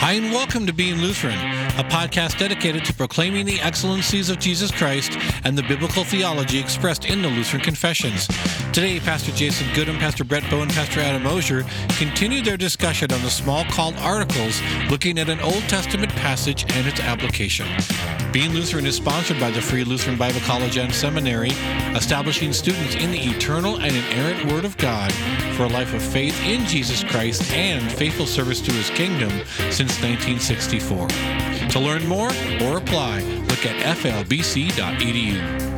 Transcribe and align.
Hi, 0.00 0.12
and 0.12 0.30
welcome 0.30 0.64
to 0.66 0.72
Being 0.72 0.98
Lutheran, 0.98 1.38
a 1.78 1.84
podcast 1.84 2.36
dedicated 2.38 2.84
to 2.84 2.92
proclaiming 2.92 3.46
the 3.46 3.60
excellencies 3.60 4.30
of 4.30 4.40
Jesus 4.40 4.72
Christ 4.72 5.16
and 5.44 5.56
the 5.56 5.62
biblical 5.62 6.02
theology 6.02 6.58
expressed 6.58 7.04
in 7.04 7.22
the 7.22 7.28
Lutheran 7.28 7.62
Confessions. 7.62 8.26
Today, 8.72 8.98
Pastor 8.98 9.30
Jason 9.30 9.68
Gudim, 9.68 9.96
Pastor 10.00 10.24
Brett 10.24 10.42
Boe, 10.50 10.62
and 10.62 10.72
Pastor 10.72 10.98
Adam 10.98 11.24
Osier 11.24 11.64
continue 11.96 12.42
their 12.42 12.56
discussion 12.56 13.12
on 13.12 13.22
the 13.22 13.28
Smalcald 13.28 13.96
Articles 14.00 14.60
looking 14.90 15.20
at 15.20 15.28
an 15.28 15.38
Old 15.38 15.62
Testament 15.68 16.10
passage 16.16 16.64
and 16.74 16.84
its 16.84 16.98
application. 16.98 17.68
Being 18.32 18.52
Lutheran 18.52 18.84
is 18.84 18.96
sponsored 18.96 19.38
by 19.38 19.52
the 19.52 19.62
Free 19.62 19.84
Lutheran 19.84 20.18
Bible 20.18 20.40
College 20.40 20.76
and 20.78 20.92
Seminary, 20.92 21.50
establishing 21.94 22.52
students 22.52 22.96
in 22.96 23.12
the 23.12 23.20
eternal 23.20 23.76
and 23.76 23.94
inerrant 23.94 24.52
Word 24.52 24.64
of 24.64 24.76
God 24.78 25.12
for 25.56 25.62
a 25.62 25.68
life 25.68 25.94
of 25.94 26.02
faith 26.02 26.38
in 26.44 26.66
Jesus 26.66 27.04
Christ 27.04 27.52
and 27.52 27.90
faithful 27.92 28.26
service 28.26 28.60
to 28.62 28.72
His 28.72 28.90
kingdom 28.90 29.30
since 29.70 30.02
1964. 30.02 31.08
To 31.70 31.80
learn 31.80 32.06
more 32.06 32.30
or 32.62 32.78
apply, 32.78 33.20
look 33.20 33.66
at 33.66 33.96
flbc.edu. 33.98 35.68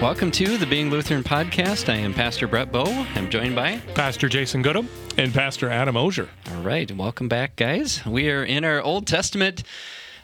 Welcome 0.00 0.30
to 0.32 0.56
the 0.56 0.66
Being 0.66 0.90
Lutheran 0.90 1.22
podcast. 1.22 1.92
I 1.92 1.96
am 1.96 2.12
Pastor 2.14 2.46
Brett 2.46 2.72
Boe. 2.72 2.84
I'm 3.14 3.30
joined 3.30 3.54
by 3.54 3.78
Pastor 3.94 4.28
Jason 4.28 4.62
Gudim 4.62 4.88
and 5.16 5.32
Pastor 5.32 5.70
Adam 5.70 5.96
Osier. 5.96 6.28
All 6.54 6.62
right, 6.62 6.90
welcome 6.90 7.28
back, 7.28 7.56
guys. 7.56 8.04
We 8.06 8.30
are 8.30 8.44
in 8.44 8.64
our 8.64 8.80
Old 8.82 9.06
Testament 9.06 9.62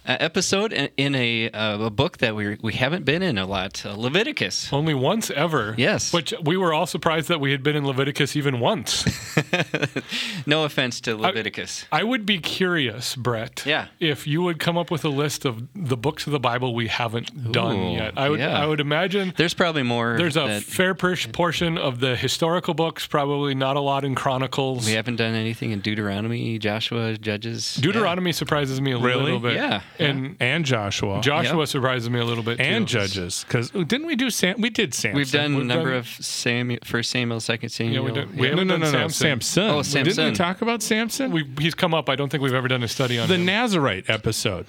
episode 0.06 0.72
in- 0.72 1.14
a, 1.14 1.50
uh, 1.50 1.78
a 1.86 1.90
book 1.90 2.18
that 2.18 2.34
we 2.36 2.56
we 2.62 2.72
haven't 2.74 3.04
been 3.04 3.22
in 3.22 3.36
a 3.38 3.46
lot, 3.46 3.84
uh, 3.84 3.94
Leviticus. 3.94 4.72
Only 4.72 4.94
once 4.94 5.30
ever. 5.30 5.74
Yes. 5.76 6.12
Which 6.12 6.32
we 6.42 6.56
were 6.56 6.72
all 6.72 6.86
surprised 6.86 7.28
that 7.28 7.40
we 7.40 7.50
had 7.52 7.62
been 7.62 7.76
in 7.76 7.86
Leviticus 7.86 8.36
even 8.36 8.60
once. 8.60 9.04
No 10.46 10.64
offense 10.64 11.00
to 11.02 11.16
Leviticus. 11.16 11.84
I 11.92 12.02
would 12.02 12.24
be 12.26 12.38
curious, 12.38 13.14
Brett. 13.14 13.62
Yeah. 13.66 13.86
If 14.00 14.26
you 14.26 14.42
would 14.42 14.58
come 14.58 14.76
up 14.78 14.90
with 14.90 15.04
a 15.04 15.08
list 15.08 15.44
of 15.44 15.68
the 15.74 15.96
books 15.96 16.26
of 16.26 16.32
the 16.32 16.40
Bible 16.40 16.74
we 16.74 16.88
haven't 16.88 17.52
done 17.52 17.90
yet. 17.92 18.14
I 18.16 18.28
would 18.28 18.40
yeah. 18.40 18.60
I 18.60 18.66
would 18.66 18.80
imagine 18.80 19.34
There's 19.36 19.54
probably 19.54 19.82
more. 19.82 20.16
there's 20.16 20.36
a 20.36 20.46
that 20.46 20.62
fair 20.62 20.94
portion 20.94 21.78
of 21.78 22.00
the 22.00 22.16
historical 22.16 22.74
books, 22.74 23.06
probably 23.06 23.54
not 23.54 23.76
a 23.76 23.80
lot 23.80 24.04
in 24.04 24.14
Chronicles. 24.14 24.86
we 24.86 24.92
haven't 24.92 25.16
done 25.16 25.34
anything 25.34 25.70
in 25.72 25.80
Deuteronomy, 25.80 26.58
Joshua, 26.58 27.16
Judges. 27.16 27.74
Deuteronomy 27.76 28.32
surprises 28.32 28.80
me 28.80 28.92
a 28.92 28.98
Really? 28.98 29.24
little 29.24 29.40
bit. 29.40 29.54
Yeah, 29.54 29.82
And 30.00 30.36
and 30.40 30.64
Joshua 30.64 31.20
Joshua 31.20 31.58
Yeah. 31.60 31.64
surprises 31.66 32.08
me 32.10 32.18
a 32.20 32.24
little 32.24 32.42
bit 32.42 32.60
and 32.60 32.86
too. 32.88 32.98
Judges 32.98 33.44
because 33.46 33.70
didn't 33.70 34.06
we 34.06 34.16
do 34.16 34.30
Sam? 34.30 34.60
We 34.60 34.70
did 34.70 34.94
Samson. 34.94 35.16
We've 35.16 35.30
done 35.30 35.54
a 35.54 35.56
We've 35.58 35.66
number 35.66 35.90
done- 35.90 35.98
of 35.98 36.08
Samuel, 36.08 36.78
First 36.84 37.10
Samuel, 37.10 37.40
Second 37.40 37.68
Samuel. 37.70 38.04
we 38.04 38.12
did- 38.12 38.36
we 38.36 38.36
Yeah. 38.36 38.42
no, 38.42 38.48
haven't 38.50 38.66
no, 38.68 38.74
done 38.74 38.80
no, 38.80 38.86
no, 38.86 38.92
Samson. 39.08 39.26
Samson. 39.42 39.62
Oh, 39.64 39.82
Didn't 39.82 39.86
Samson. 39.86 40.24
we 40.26 40.32
talk 40.32 40.62
about 40.62 40.82
Samson? 40.82 41.30
We, 41.30 41.44
he's 41.60 41.74
come 41.74 41.94
up. 41.94 42.08
I 42.08 42.16
don't 42.16 42.28
think 42.30 42.42
we've 42.42 42.54
ever 42.54 42.68
done 42.68 42.82
a 42.82 42.88
study 42.88 43.18
on 43.18 43.28
the 43.28 43.34
him. 43.36 43.44
Nazarite 43.46 44.08
episode. 44.08 44.66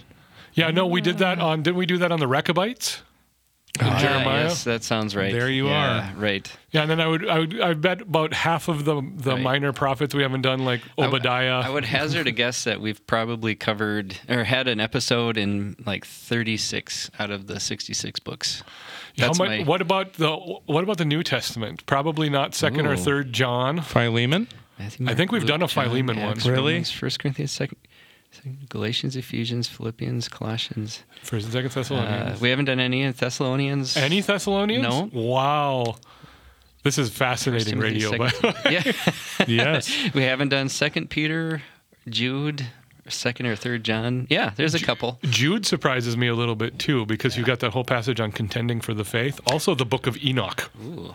Yeah, 0.54 0.70
no, 0.72 0.86
we 0.86 1.00
did 1.02 1.18
that 1.20 1.40
on. 1.40 1.62
Didn't 1.64 1.78
we 1.78 1.86
do 1.86 1.98
that 2.00 2.12
on 2.12 2.20
the 2.20 2.28
Rechabites? 2.28 3.04
In 3.80 3.88
Ah, 3.88 4.00
Jeremiah. 4.00 4.44
yes, 4.44 4.66
that 4.66 4.84
sounds 4.84 5.16
right. 5.16 5.32
There 5.32 5.50
you 5.50 5.68
Yeah, 5.70 6.12
Right. 6.18 6.52
Yeah, 6.72 6.82
and 6.82 6.92
then 6.92 7.00
I 7.00 7.08
would, 7.08 7.28
I 7.28 7.40
would, 7.40 7.62
I 7.62 7.74
bet 7.74 8.02
about 8.02 8.34
half 8.34 8.68
of 8.68 8.84
the 8.86 9.02
the 9.16 9.32
Right. 9.34 9.42
minor 9.42 9.72
prophets 9.72 10.14
we 10.14 10.24
haven't 10.24 10.42
done, 10.42 10.66
like 10.66 10.82
Obadiah. 10.98 11.62
I 11.64 11.70
would 11.70 11.86
hazard 11.86 12.28
a 12.28 12.32
guess 12.32 12.66
that 12.66 12.82
we've 12.82 13.06
probably 13.08 13.56
covered 13.56 14.18
or 14.28 14.44
had 14.44 14.68
an 14.68 14.80
episode 14.82 15.38
in 15.38 15.78
like 15.86 16.06
36 16.06 17.10
out 17.18 17.32
of 17.32 17.48
the 17.48 17.60
66 17.60 18.20
books. 18.20 18.62
How 19.18 19.28
That's 19.28 19.40
much- 19.40 19.48
my. 19.50 19.64
What 19.64 19.82
about 19.82 20.14
the 20.14 20.36
What 20.36 20.84
about 20.84 20.98
the 20.98 21.06
New 21.06 21.24
Testament? 21.24 21.86
Probably 21.86 22.30
not 22.30 22.54
second 22.54 22.86
or 22.88 22.98
third 22.98 23.32
John. 23.34 23.82
Philemon. 23.82 24.48
Matthew, 24.80 25.08
I 25.10 25.16
think 25.16 25.32
we've 25.32 25.46
done 25.46 25.62
a 25.62 25.68
Philemon 25.68 26.20
one. 26.20 26.38
Really? 26.46 26.84
First 26.84 27.20
Corinthians, 27.20 27.52
second, 27.52 27.78
second 27.78 27.91
Galatians, 28.70 29.16
Ephesians, 29.16 29.68
Philippians, 29.68 30.28
Colossians. 30.30 31.04
First 31.24 31.46
and 31.46 31.54
second 31.54 31.72
Uh, 31.72 31.74
Thessalonians. 31.76 32.42
we 32.42 32.50
haven't 32.50 32.66
done 32.66 32.80
any 32.80 33.02
in 33.02 33.12
Thessalonians. 33.12 33.98
Any 33.98 34.22
Thessalonians? 34.22 34.84
No. 34.84 35.10
Wow. 35.14 35.96
This 36.84 36.98
is 36.98 37.10
fascinating 37.10 37.78
radio. 37.78 38.10
second- 38.12 38.34
But 38.42 38.72
yeah, 38.72 38.92
Yes. 39.48 39.94
we 40.14 40.24
haven't 40.24 40.50
done 40.50 40.70
Second 40.70 41.10
Peter, 41.12 41.62
Jude, 42.10 42.66
second 43.08 43.46
or 43.46 43.56
third 43.56 43.84
John. 43.84 44.26
Yeah, 44.30 44.52
there's 44.56 44.74
a 44.74 44.80
couple. 44.80 45.20
Jude 45.26 45.66
surprises 45.68 46.18
me 46.18 46.28
a 46.28 46.34
little 46.34 46.56
bit 46.56 46.80
too 46.80 47.06
because 47.06 47.38
you've 47.38 47.46
got 47.46 47.60
that 47.60 47.72
whole 47.74 47.84
passage 47.84 48.20
on 48.20 48.32
contending 48.32 48.82
for 48.82 48.94
the 48.96 49.04
faith. 49.06 49.40
Also, 49.46 49.76
the 49.76 49.86
book 49.86 50.08
of 50.08 50.18
Enoch. 50.24 50.72
Ooh. 50.84 51.14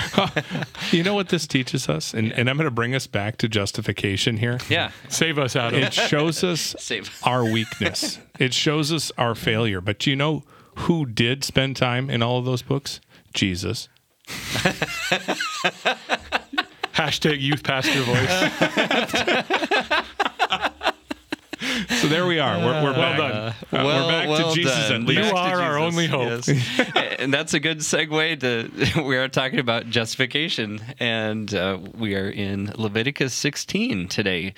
you 0.92 1.02
know 1.02 1.14
what 1.14 1.28
this 1.28 1.46
teaches 1.46 1.88
us, 1.88 2.14
and, 2.14 2.32
and 2.32 2.48
I'm 2.50 2.56
going 2.56 2.64
to 2.66 2.70
bring 2.70 2.94
us 2.94 3.06
back 3.06 3.36
to 3.38 3.48
justification 3.48 4.36
here. 4.38 4.58
Yeah, 4.68 4.90
Save 5.08 5.38
us, 5.38 5.56
Adam. 5.56 5.80
It 5.80 5.86
It 5.88 5.92
shows 5.92 6.42
us 6.52 6.74
Save. 6.78 7.10
our 7.24 7.44
weakness. 7.44 8.18
It 8.38 8.54
shows 8.54 8.92
us 8.92 9.12
our 9.18 9.34
failure. 9.34 9.80
But 9.80 9.98
do 9.98 10.10
you 10.10 10.16
know 10.16 10.44
who 10.76 11.06
did 11.06 11.44
spend 11.44 11.76
time 11.76 12.08
in 12.10 12.22
all 12.22 12.38
of 12.38 12.44
those 12.44 12.62
books? 12.62 13.00
Jesus. 13.34 13.88
Hashtag 16.94 17.40
youth 17.40 17.62
pastor 17.62 18.02
voice. 18.02 18.28
So 22.02 22.08
there 22.08 22.26
we 22.26 22.40
are. 22.40 22.58
We're, 22.58 22.82
we're 22.82 22.92
Well 22.92 22.94
back. 22.94 23.18
done. 23.18 23.30
Uh, 23.32 23.52
Well- 23.70 24.06
we're 24.06 24.12
back 24.12 24.28
well 24.28 24.50
to 24.50 24.54
Jesus 24.56 24.88
done. 24.88 25.02
at 25.02 25.08
least. 25.08 25.24
You 25.24 25.32
Back 25.32 25.54
are 25.54 25.62
our 25.62 25.78
only 25.78 26.06
hope. 26.08 26.46
yes. 26.46 26.48
and 27.20 27.32
that's 27.32 27.54
a 27.54 27.60
good 27.60 27.78
segue 27.78 28.40
to 28.40 29.02
we 29.06 29.16
are 29.16 29.28
talking 29.28 29.60
about 29.60 29.88
justification, 29.88 30.80
and 30.98 31.54
uh, 31.54 31.78
we 31.96 32.16
are 32.16 32.28
in 32.28 32.72
Leviticus 32.76 33.32
16 33.34 34.08
today. 34.08 34.52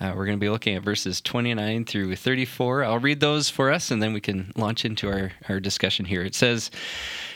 Uh, 0.00 0.14
we're 0.16 0.26
going 0.26 0.36
to 0.38 0.40
be 0.44 0.48
looking 0.50 0.74
at 0.74 0.82
verses 0.82 1.20
29 1.20 1.84
through 1.84 2.16
34. 2.16 2.82
I'll 2.84 2.98
read 2.98 3.20
those 3.20 3.48
for 3.48 3.70
us, 3.70 3.92
and 3.92 4.02
then 4.02 4.12
we 4.12 4.20
can 4.20 4.50
launch 4.56 4.84
into 4.84 5.08
our, 5.08 5.30
our 5.48 5.60
discussion 5.60 6.04
here. 6.06 6.22
It 6.22 6.34
says, 6.34 6.72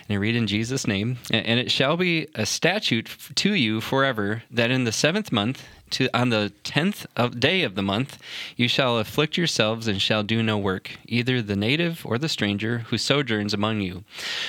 and 0.08 0.16
I 0.16 0.18
read 0.18 0.34
in 0.34 0.46
Jesus' 0.48 0.86
name, 0.86 1.18
and 1.30 1.60
it 1.60 1.70
shall 1.70 1.96
be 1.96 2.26
a 2.34 2.44
statute 2.44 3.08
to 3.36 3.54
you 3.54 3.80
forever 3.80 4.42
that 4.50 4.70
in 4.72 4.82
the 4.84 4.92
seventh 4.92 5.30
month, 5.30 5.62
to 5.90 6.08
on 6.16 6.30
the 6.30 6.52
tenth 6.62 7.06
of 7.16 7.40
day 7.40 7.62
of 7.62 7.74
the 7.74 7.82
month, 7.82 8.18
you 8.56 8.68
shall 8.68 8.98
afflict 8.98 9.36
yourselves 9.36 9.86
and 9.86 10.00
shall 10.00 10.22
do 10.22 10.42
no 10.42 10.58
work, 10.58 10.90
either 11.06 11.40
the 11.40 11.56
native 11.56 12.04
or 12.04 12.18
the 12.18 12.28
stranger 12.28 12.78
who 12.78 12.98
sojourns 12.98 13.54
among 13.54 13.80
you. 13.80 14.04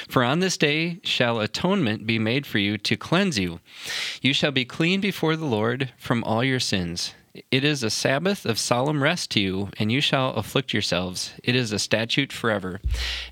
For 0.07 0.23
on 0.23 0.40
this 0.40 0.57
day 0.57 1.00
shall 1.03 1.40
atonement 1.40 2.06
be 2.06 2.19
made 2.19 2.46
for 2.46 2.57
you 2.59 2.78
to 2.79 2.97
cleanse 2.97 3.38
you. 3.38 3.59
You 4.22 4.34
shall 4.34 4.51
be 4.51 4.66
clean 4.66 5.01
before 5.01 5.35
the 5.35 5.46
Lord 5.46 5.91
from 5.97 6.23
all 6.23 6.44
your 6.44 6.59
sins. 6.59 7.13
It 7.51 7.66
is 7.66 7.84
a 7.84 7.90
Sabbath 7.90 8.46
of 8.46 8.57
solemn 8.57 9.03
rest 9.03 9.29
to 9.31 9.41
you, 9.41 9.69
and 9.78 9.91
you 9.91 10.00
shall 10.00 10.29
afflict 10.35 10.72
yourselves. 10.72 11.34
It 11.44 11.53
is 11.53 11.73
a 11.73 11.79
statute 11.79 12.31
forever. 12.31 12.79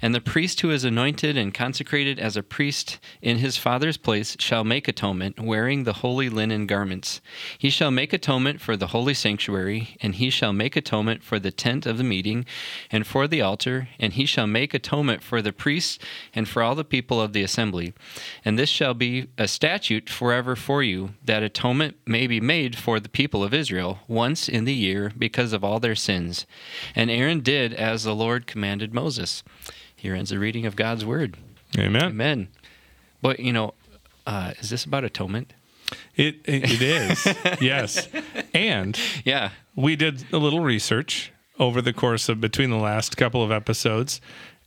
And 0.02 0.14
the 0.14 0.20
priest 0.20 0.60
who 0.60 0.72
is 0.72 0.84
anointed 0.84 1.38
and 1.38 1.54
consecrated 1.54 2.20
as 2.20 2.36
a 2.36 2.44
priest 2.44 3.00
in 3.22 3.38
his 3.38 3.56
father's 3.56 3.96
place 3.96 4.36
shall 4.40 4.66
make 4.66 4.90
atonement, 4.90 5.40
wearing 5.40 5.84
the 5.84 5.94
holy 5.94 6.28
linen 6.28 6.68
garments. 6.68 7.22
He 7.58 7.70
shall 7.70 7.92
make 7.92 8.12
atonement 8.12 8.60
for 8.60 8.76
the 8.76 8.88
holy 8.88 9.14
sanctuary, 9.14 9.96
and 10.02 10.16
he 10.16 10.30
shall 10.30 10.52
make 10.52 10.76
atonement 10.76 11.24
for 11.24 11.40
the 11.40 11.52
tent 11.52 11.86
of 11.86 11.98
the 11.98 12.04
meeting, 12.04 12.46
and 12.92 13.08
for 13.08 13.26
the 13.26 13.42
altar, 13.42 13.88
and 14.00 14.14
he 14.14 14.26
shall 14.26 14.48
make 14.48 14.74
atonement 14.74 15.24
for 15.24 15.42
the 15.42 15.54
priests 15.54 15.98
and 16.36 16.50
for 16.50 16.62
all 16.62 16.76
the 16.76 16.84
people 16.84 17.22
of 17.22 17.32
the 17.32 17.44
assembly. 17.44 17.94
And 18.44 18.60
this 18.60 18.70
shall 18.70 18.96
be 18.96 19.30
a 19.38 19.48
statute 19.48 20.10
forever 20.10 20.58
for 20.58 20.84
you, 20.84 21.12
that 21.24 21.42
atonement 21.42 21.96
may 22.06 22.28
be 22.28 22.42
made 22.42 22.78
for 22.78 23.00
the 23.00 23.08
people 23.08 23.46
of 23.46 23.54
Israel 23.54 23.93
once 24.08 24.48
in 24.50 24.66
the 24.66 24.74
year 24.74 25.12
because 25.18 25.54
of 25.54 25.64
all 25.64 25.80
their 25.80 25.96
sins. 25.96 26.46
And 26.96 27.10
Aaron 27.12 27.42
did 27.42 27.74
as 27.74 28.04
the 28.04 28.16
Lord 28.16 28.48
commanded 28.48 28.94
Moses. 28.94 29.44
Here 29.96 30.16
ends 30.16 30.30
the 30.32 30.40
reading 30.40 30.66
of 30.66 30.76
God's 30.76 31.06
word. 31.06 31.38
Amen. 31.78 32.04
Amen. 32.04 32.48
But, 33.22 33.40
you 33.40 33.54
know, 33.54 33.74
uh, 34.28 34.54
is 34.60 34.70
this 34.70 34.86
about 34.86 35.04
atonement? 35.04 35.54
It, 36.16 36.36
it, 36.46 36.72
it 36.72 36.82
is. 36.82 37.28
yes. 37.62 38.08
And 38.54 38.98
Yeah. 39.24 39.50
we 39.76 39.96
did 39.96 40.26
a 40.34 40.38
little 40.38 40.60
research 40.62 41.32
over 41.60 41.82
the 41.82 41.94
course 41.94 42.30
of 42.30 42.42
between 42.42 42.70
the 42.70 42.78
last 42.78 43.16
couple 43.18 43.44
of 43.44 43.52
episodes. 43.52 44.20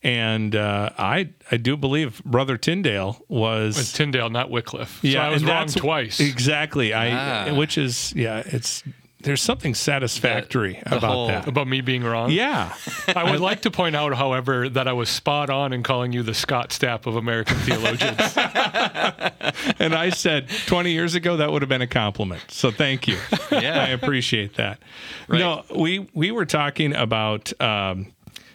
And 0.02 0.54
uh, 0.54 0.90
I 0.98 1.30
I 1.50 1.56
do 1.56 1.76
believe 1.76 2.22
Brother 2.24 2.56
Tyndale 2.56 3.20
was 3.28 3.76
It's 3.78 3.92
Tyndale, 3.92 4.30
not 4.30 4.50
Wycliffe. 4.50 5.00
so 5.02 5.18
I 5.18 5.30
was 5.30 5.42
wrong 5.44 5.66
twice. 5.66 6.20
Exactly. 6.20 6.92
I 6.94 7.48
Ah. 7.50 7.54
which 7.56 7.76
is 7.76 8.12
yeah, 8.14 8.42
it's 8.46 8.84
there's 9.26 9.42
something 9.42 9.74
satisfactory 9.74 10.80
about 10.86 11.02
whole- 11.02 11.26
that. 11.26 11.48
About 11.48 11.66
me 11.66 11.80
being 11.80 12.04
wrong. 12.04 12.30
Yeah. 12.30 12.72
I 13.16 13.28
would 13.28 13.40
like 13.40 13.62
to 13.62 13.72
point 13.72 13.96
out, 13.96 14.14
however, 14.14 14.68
that 14.68 14.86
I 14.86 14.92
was 14.92 15.08
spot 15.08 15.50
on 15.50 15.72
in 15.72 15.82
calling 15.82 16.12
you 16.12 16.22
the 16.22 16.32
Scott 16.32 16.70
Stapp 16.70 17.06
of 17.06 17.16
American 17.16 17.56
theologians. 17.56 18.36
and 19.80 19.96
I 19.96 20.10
said 20.10 20.48
20 20.66 20.92
years 20.92 21.16
ago 21.16 21.38
that 21.38 21.50
would 21.50 21.60
have 21.60 21.68
been 21.68 21.82
a 21.82 21.88
compliment. 21.88 22.42
So 22.48 22.70
thank 22.70 23.08
you. 23.08 23.18
Yeah. 23.50 23.82
I 23.82 23.88
appreciate 23.88 24.54
that. 24.54 24.78
Right. 25.26 25.40
No, 25.40 25.64
we 25.74 26.08
we 26.14 26.30
were 26.30 26.46
talking 26.46 26.94
about 26.94 27.52
um, 27.60 28.12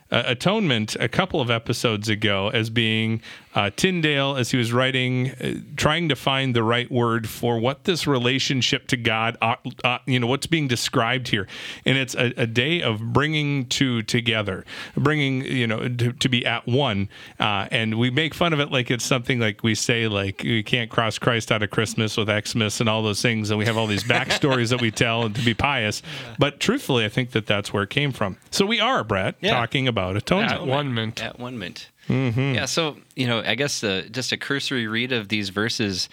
uh, 0.09 0.23
atonement 0.25 0.95
a 0.99 1.09
couple 1.09 1.41
of 1.41 1.49
episodes 1.49 2.07
ago 2.07 2.49
as 2.49 2.69
being 2.69 3.21
uh, 3.53 3.69
Tyndale, 3.75 4.35
as 4.37 4.51
he 4.51 4.57
was 4.57 4.71
writing, 4.71 5.31
uh, 5.31 5.53
trying 5.75 6.07
to 6.09 6.15
find 6.15 6.55
the 6.55 6.63
right 6.63 6.89
word 6.91 7.27
for 7.27 7.59
what 7.59 7.83
this 7.83 8.07
relationship 8.07 8.87
to 8.87 8.97
God, 8.97 9.37
uh, 9.41 9.55
uh, 9.83 9.97
you 10.05 10.19
know, 10.19 10.27
what's 10.27 10.47
being 10.47 10.67
described 10.67 11.27
here, 11.27 11.47
and 11.85 11.97
it's 11.97 12.15
a, 12.15 12.33
a 12.37 12.47
day 12.47 12.81
of 12.81 13.01
bringing 13.13 13.65
two 13.65 14.03
together, 14.03 14.63
bringing 14.95 15.43
you 15.43 15.67
know 15.67 15.87
to, 15.87 16.13
to 16.13 16.29
be 16.29 16.45
at 16.45 16.65
one, 16.67 17.09
uh, 17.39 17.67
and 17.71 17.97
we 17.99 18.09
make 18.09 18.33
fun 18.33 18.53
of 18.53 18.59
it 18.59 18.71
like 18.71 18.89
it's 18.89 19.05
something 19.05 19.39
like 19.39 19.63
we 19.63 19.75
say 19.75 20.07
like 20.07 20.43
you 20.43 20.63
can't 20.63 20.89
cross 20.89 21.17
Christ 21.19 21.51
out 21.51 21.61
of 21.63 21.69
Christmas 21.69 22.15
with 22.17 22.29
Xmas 22.29 22.79
and 22.79 22.87
all 22.89 23.01
those 23.03 23.21
things, 23.21 23.49
and 23.49 23.59
we 23.59 23.65
have 23.65 23.77
all 23.77 23.87
these 23.87 24.03
backstories 24.03 24.69
that 24.69 24.81
we 24.81 24.91
tell 24.91 25.23
and 25.25 25.35
to 25.35 25.41
be 25.43 25.53
pious, 25.53 26.01
but 26.39 26.59
truthfully, 26.59 27.03
I 27.05 27.09
think 27.09 27.31
that 27.31 27.45
that's 27.47 27.73
where 27.73 27.83
it 27.83 27.89
came 27.89 28.11
from. 28.11 28.37
So 28.49 28.65
we 28.65 28.79
are, 28.79 29.03
Brett, 29.03 29.35
Yeah. 29.41 29.51
talking 29.51 29.87
about 29.87 30.15
atonement. 30.15 30.51
At 30.53 30.65
one 30.65 30.93
mint. 30.93 31.21
At 31.23 31.39
one 31.39 31.57
mint. 31.59 31.89
Yeah. 32.09 32.65
So 32.65 32.97
you 33.15 33.27
know, 33.27 33.41
I 33.45 33.55
guess 33.55 33.83
uh, 33.83 34.03
just 34.11 34.31
a 34.31 34.37
cursory 34.37 34.87
read 34.87 35.11
of 35.11 35.27
these 35.29 35.49
verses, 35.49 36.09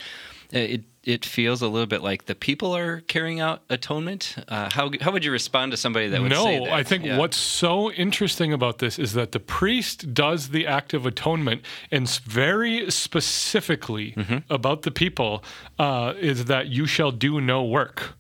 uh, 0.55 0.59
it 0.59 0.83
it 1.05 1.25
feels 1.25 1.63
a 1.63 1.69
little 1.69 1.87
bit 1.87 2.03
like 2.03 2.27
the 2.27 2.35
people 2.35 2.77
are 2.77 3.01
carrying 3.09 3.41
out 3.41 3.63
atonement. 3.71 4.37
Uh, 4.49 4.69
how 4.71 4.91
how 5.01 5.11
would 5.11 5.25
you 5.25 5.33
respond 5.33 5.73
to 5.73 5.77
somebody 5.79 6.09
that 6.09 6.21
would 6.21 6.33
say 6.33 6.59
that? 6.59 6.65
No. 6.67 6.71
I 6.73 6.83
think 6.83 7.05
Yeah. 7.05 7.17
what's 7.17 7.37
so 7.39 7.91
interesting 7.93 8.53
about 8.53 8.79
this 8.79 8.99
is 8.99 9.15
that 9.15 9.33
the 9.33 9.41
priest 9.41 10.13
does 10.13 10.51
the 10.51 10.67
act 10.67 10.93
of 10.95 11.07
atonement, 11.07 11.63
and 11.91 12.09
very 12.25 12.91
specifically 12.91 14.13
Mm-hmm. 14.17 14.39
about 14.53 14.83
the 14.83 14.91
people 14.91 15.43
uh, 15.79 16.13
is 16.21 16.45
that 16.47 16.67
you 16.69 16.87
shall 16.87 17.11
do 17.13 17.41
no 17.41 17.65
work. 17.65 18.15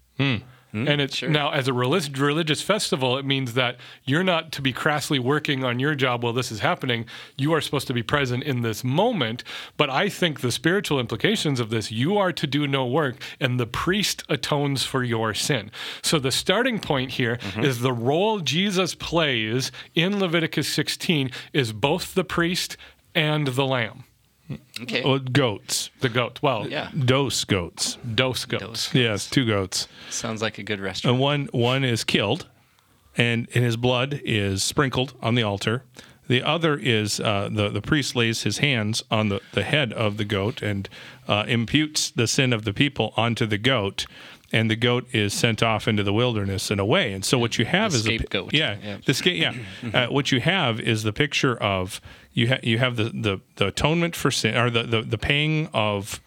Hmm? 0.72 0.86
and 0.86 1.00
it's 1.00 1.22
now 1.22 1.50
as 1.50 1.66
a 1.66 1.72
religious 1.72 2.18
religious 2.18 2.60
festival, 2.60 3.16
it 3.16 3.24
means 3.24 3.54
that 3.54 3.76
you're 4.04 4.22
not 4.22 4.52
to 4.52 4.62
be 4.62 4.72
crassly 4.72 5.18
working 5.18 5.64
on 5.64 5.78
your 5.78 5.94
job 5.94 6.22
while 6.22 6.34
this 6.34 6.52
is 6.52 6.60
happening. 6.60 7.06
You 7.36 7.54
are 7.54 7.60
supposed 7.60 7.86
to 7.86 7.94
be 7.94 8.02
present 8.02 8.42
in 8.44 8.60
this 8.60 8.84
moment. 8.84 9.44
But 9.76 9.88
I 9.88 10.08
think 10.08 10.40
the 10.40 10.52
spiritual 10.52 11.00
implications 11.00 11.58
of 11.58 11.70
this, 11.70 11.90
you 11.90 12.18
are 12.18 12.32
to 12.32 12.46
do 12.46 12.66
no 12.66 12.86
work, 12.86 13.16
and 13.40 13.58
the 13.58 13.66
priest 13.66 14.24
atones 14.28 14.84
for 14.84 15.02
your 15.02 15.32
sin. 15.32 15.70
So 16.02 16.18
the 16.18 16.32
starting 16.32 16.78
point 16.80 17.12
here 17.12 17.36
mm-hmm. 17.36 17.64
is 17.64 17.80
the 17.80 17.92
role 17.92 18.40
Jesus 18.40 18.94
plays 18.94 19.72
in 19.94 20.18
Leviticus 20.18 20.68
16 20.68 21.30
is 21.52 21.72
both 21.72 22.14
the 22.14 22.24
priest 22.24 22.76
and 23.14 23.48
the 23.48 23.66
lamb, 23.66 24.04
okay. 24.82 25.02
Well, 25.04 25.18
goats, 25.18 25.90
the 26.00 26.08
goat. 26.08 26.38
Well, 26.42 26.68
yeah. 26.68 26.90
dose 26.98 27.44
goats. 27.44 27.96
dose 28.14 28.44
goats. 28.44 28.94
Yes, 28.94 29.28
two 29.28 29.46
goats. 29.46 29.88
Sounds 30.10 30.40
like 30.42 30.58
a 30.58 30.62
good 30.62 30.80
restaurant. 30.80 31.14
And 31.14 31.20
one 31.22 31.48
one 31.52 31.84
is 31.84 32.04
killed, 32.04 32.46
and, 33.16 33.48
and 33.54 33.64
his 33.64 33.76
blood 33.76 34.20
is 34.24 34.62
sprinkled 34.62 35.14
on 35.22 35.34
the 35.34 35.42
altar. 35.42 35.82
The 36.28 36.42
other 36.42 36.76
is 36.76 37.20
uh, 37.20 37.48
the 37.50 37.70
the 37.70 37.80
priest 37.82 38.14
lays 38.14 38.42
his 38.42 38.58
hands 38.58 39.02
on 39.10 39.28
the, 39.30 39.40
the 39.52 39.62
head 39.62 39.92
of 39.94 40.18
the 40.18 40.24
goat 40.26 40.60
and 40.62 40.88
uh, 41.26 41.44
imputes 41.48 42.10
the 42.10 42.26
sin 42.26 42.52
of 42.52 42.64
the 42.64 42.72
people 42.74 43.14
onto 43.16 43.46
the 43.46 43.56
goat, 43.56 44.04
and 44.52 44.70
the 44.70 44.76
goat 44.76 45.06
is 45.12 45.32
sent 45.32 45.62
off 45.62 45.88
into 45.88 46.02
the 46.02 46.12
wilderness 46.12 46.70
and 46.70 46.80
away. 46.80 47.14
And 47.14 47.24
so 47.24 47.38
what 47.38 47.58
you 47.58 47.64
have 47.64 47.92
The 47.92 47.96
is 47.98 48.02
a 48.02 48.08
scapegoat. 48.08 48.52
yeah, 48.52 48.76
Yeah. 48.82 48.98
the 49.06 49.14
sca- 49.14 49.32
yeah. 49.36 49.54
uh, 49.94 50.06
what 50.08 50.30
you 50.30 50.40
have 50.40 50.78
is 50.80 51.02
the 51.02 51.14
picture 51.14 51.56
of 51.56 51.98
you 52.38 52.48
ha- 52.48 52.60
you 52.62 52.78
have 52.78 52.96
the, 52.96 53.04
the 53.04 53.40
the 53.56 53.66
atonement 53.66 54.14
for 54.14 54.30
sin 54.30 54.56
or 54.56 54.70
the 54.70 54.84
the, 54.84 55.02
the 55.02 55.18
paying 55.18 55.68
of 55.74 56.20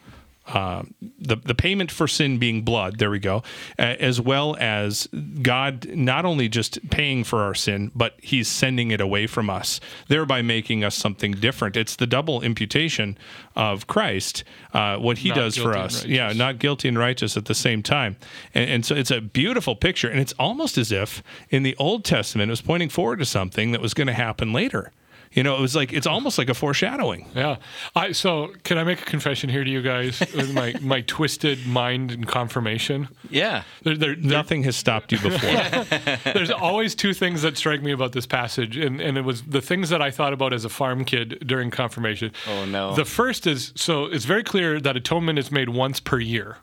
uh, 0.47 0.83
the 1.17 1.37
the 1.37 1.55
payment 1.55 1.89
for 1.89 2.05
sin 2.07 2.37
being 2.37 2.63
blood. 2.63 2.99
There 2.99 3.09
we 3.09 3.19
go, 3.19 3.43
as 3.77 4.19
well 4.19 4.57
as 4.59 5.07
God 5.41 5.87
not 5.95 6.25
only 6.25 6.49
just 6.49 6.89
paying 6.89 7.23
for 7.23 7.43
our 7.43 7.53
sin, 7.53 7.91
but 7.95 8.15
He's 8.21 8.49
sending 8.49 8.91
it 8.91 8.99
away 8.99 9.25
from 9.25 9.49
us, 9.49 9.79
thereby 10.09 10.41
making 10.41 10.83
us 10.83 10.95
something 10.95 11.31
different. 11.31 11.77
It's 11.77 11.95
the 11.95 12.07
double 12.07 12.41
imputation 12.41 13.17
of 13.55 13.87
Christ, 13.87 14.43
uh, 14.73 14.97
what 14.97 15.19
He 15.19 15.29
Not 15.29 15.35
does 15.35 15.55
for 15.55 15.77
us. 15.77 16.03
Yeah, 16.03 16.33
not 16.33 16.59
guilty 16.59 16.89
and 16.89 16.99
righteous 16.99 17.37
at 17.37 17.45
the 17.45 17.55
same 17.55 17.81
time, 17.81 18.17
and, 18.53 18.69
and 18.69 18.85
so 18.85 18.95
it's 18.95 19.11
a 19.11 19.21
beautiful 19.21 19.77
picture, 19.77 20.09
and 20.09 20.19
it's 20.19 20.33
almost 20.33 20.77
as 20.77 20.91
if 20.91 21.23
in 21.49 21.63
the 21.63 21.75
Old 21.77 22.03
Testament 22.03 22.49
it 22.49 22.51
was 22.51 22.61
pointing 22.61 22.89
forward 22.89 23.19
to 23.19 23.25
something 23.25 23.71
that 23.71 23.79
was 23.79 23.93
going 23.93 24.07
to 24.07 24.13
happen 24.13 24.51
later. 24.51 24.91
You 25.33 25.43
know, 25.43 25.55
it 25.55 25.61
was 25.61 25.75
like 25.77 25.93
it's 25.93 26.07
almost 26.07 26.37
like 26.37 26.49
a 26.49 26.53
foreshadowing. 26.53 27.25
Yeah. 27.33 27.55
I 27.95 28.11
so 28.11 28.53
can 28.63 28.77
I 28.77 28.83
make 28.83 29.01
a 29.01 29.05
confession 29.05 29.49
here 29.49 29.63
to 29.63 29.69
you 29.69 29.81
guys 29.81 30.19
with 30.35 30.53
my 30.53 30.73
my 30.81 31.01
twisted 31.01 31.65
mind 31.65 32.11
and 32.11 32.27
confirmation? 32.27 33.07
yeah. 33.29 33.63
There, 33.83 33.95
there, 33.95 34.15
there- 34.15 34.31
Nothing 34.31 34.63
has 34.63 34.75
stopped 34.75 35.11
you 35.13 35.19
before. 35.19 35.85
there's 36.33 36.51
always 36.51 36.95
two 36.95 37.13
things 37.13 37.43
that 37.43 37.55
strike 37.57 37.81
me 37.81 37.91
about 37.93 38.11
this 38.11 38.25
passage, 38.25 38.75
and, 38.77 38.99
and 38.99 39.17
it 39.17 39.21
was 39.21 39.43
the 39.43 39.61
things 39.61 39.89
that 39.89 40.01
I 40.01 40.11
thought 40.11 40.33
about 40.33 40.51
as 40.51 40.65
a 40.65 40.69
farm 40.69 41.05
kid 41.05 41.41
during 41.47 41.71
confirmation. 41.71 42.31
Oh, 42.47 42.65
no. 42.65 42.93
The 42.93 43.05
first 43.05 43.47
is 43.47 43.71
so 43.75 44.05
it's 44.05 44.25
very 44.25 44.43
clear 44.43 44.79
that 44.81 44.97
atonement 44.97 45.39
is 45.39 45.49
made 45.51 45.69
once 45.69 45.99
per 46.01 46.19
year. 46.19 46.57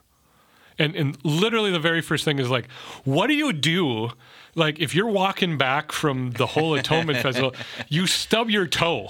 And, 0.77 0.95
and 0.95 1.17
literally 1.25 1.71
the 1.71 1.79
very 1.79 2.01
first 2.01 2.23
thing 2.23 2.39
is 2.39 2.49
like, 2.49 2.69
what 3.03 3.27
do 3.27 3.33
you 3.33 3.51
do? 3.51 4.11
Like 4.59 4.79
if 4.79 4.93
you're 4.93 5.07
walking 5.07 5.57
back 5.57 5.91
from 5.91 6.31
the 6.31 6.45
whole 6.45 6.75
atonement 6.75 7.19
festival, 7.23 7.55
you 7.87 8.05
stub 8.05 8.49
your 8.49 8.67
toe. 8.67 9.07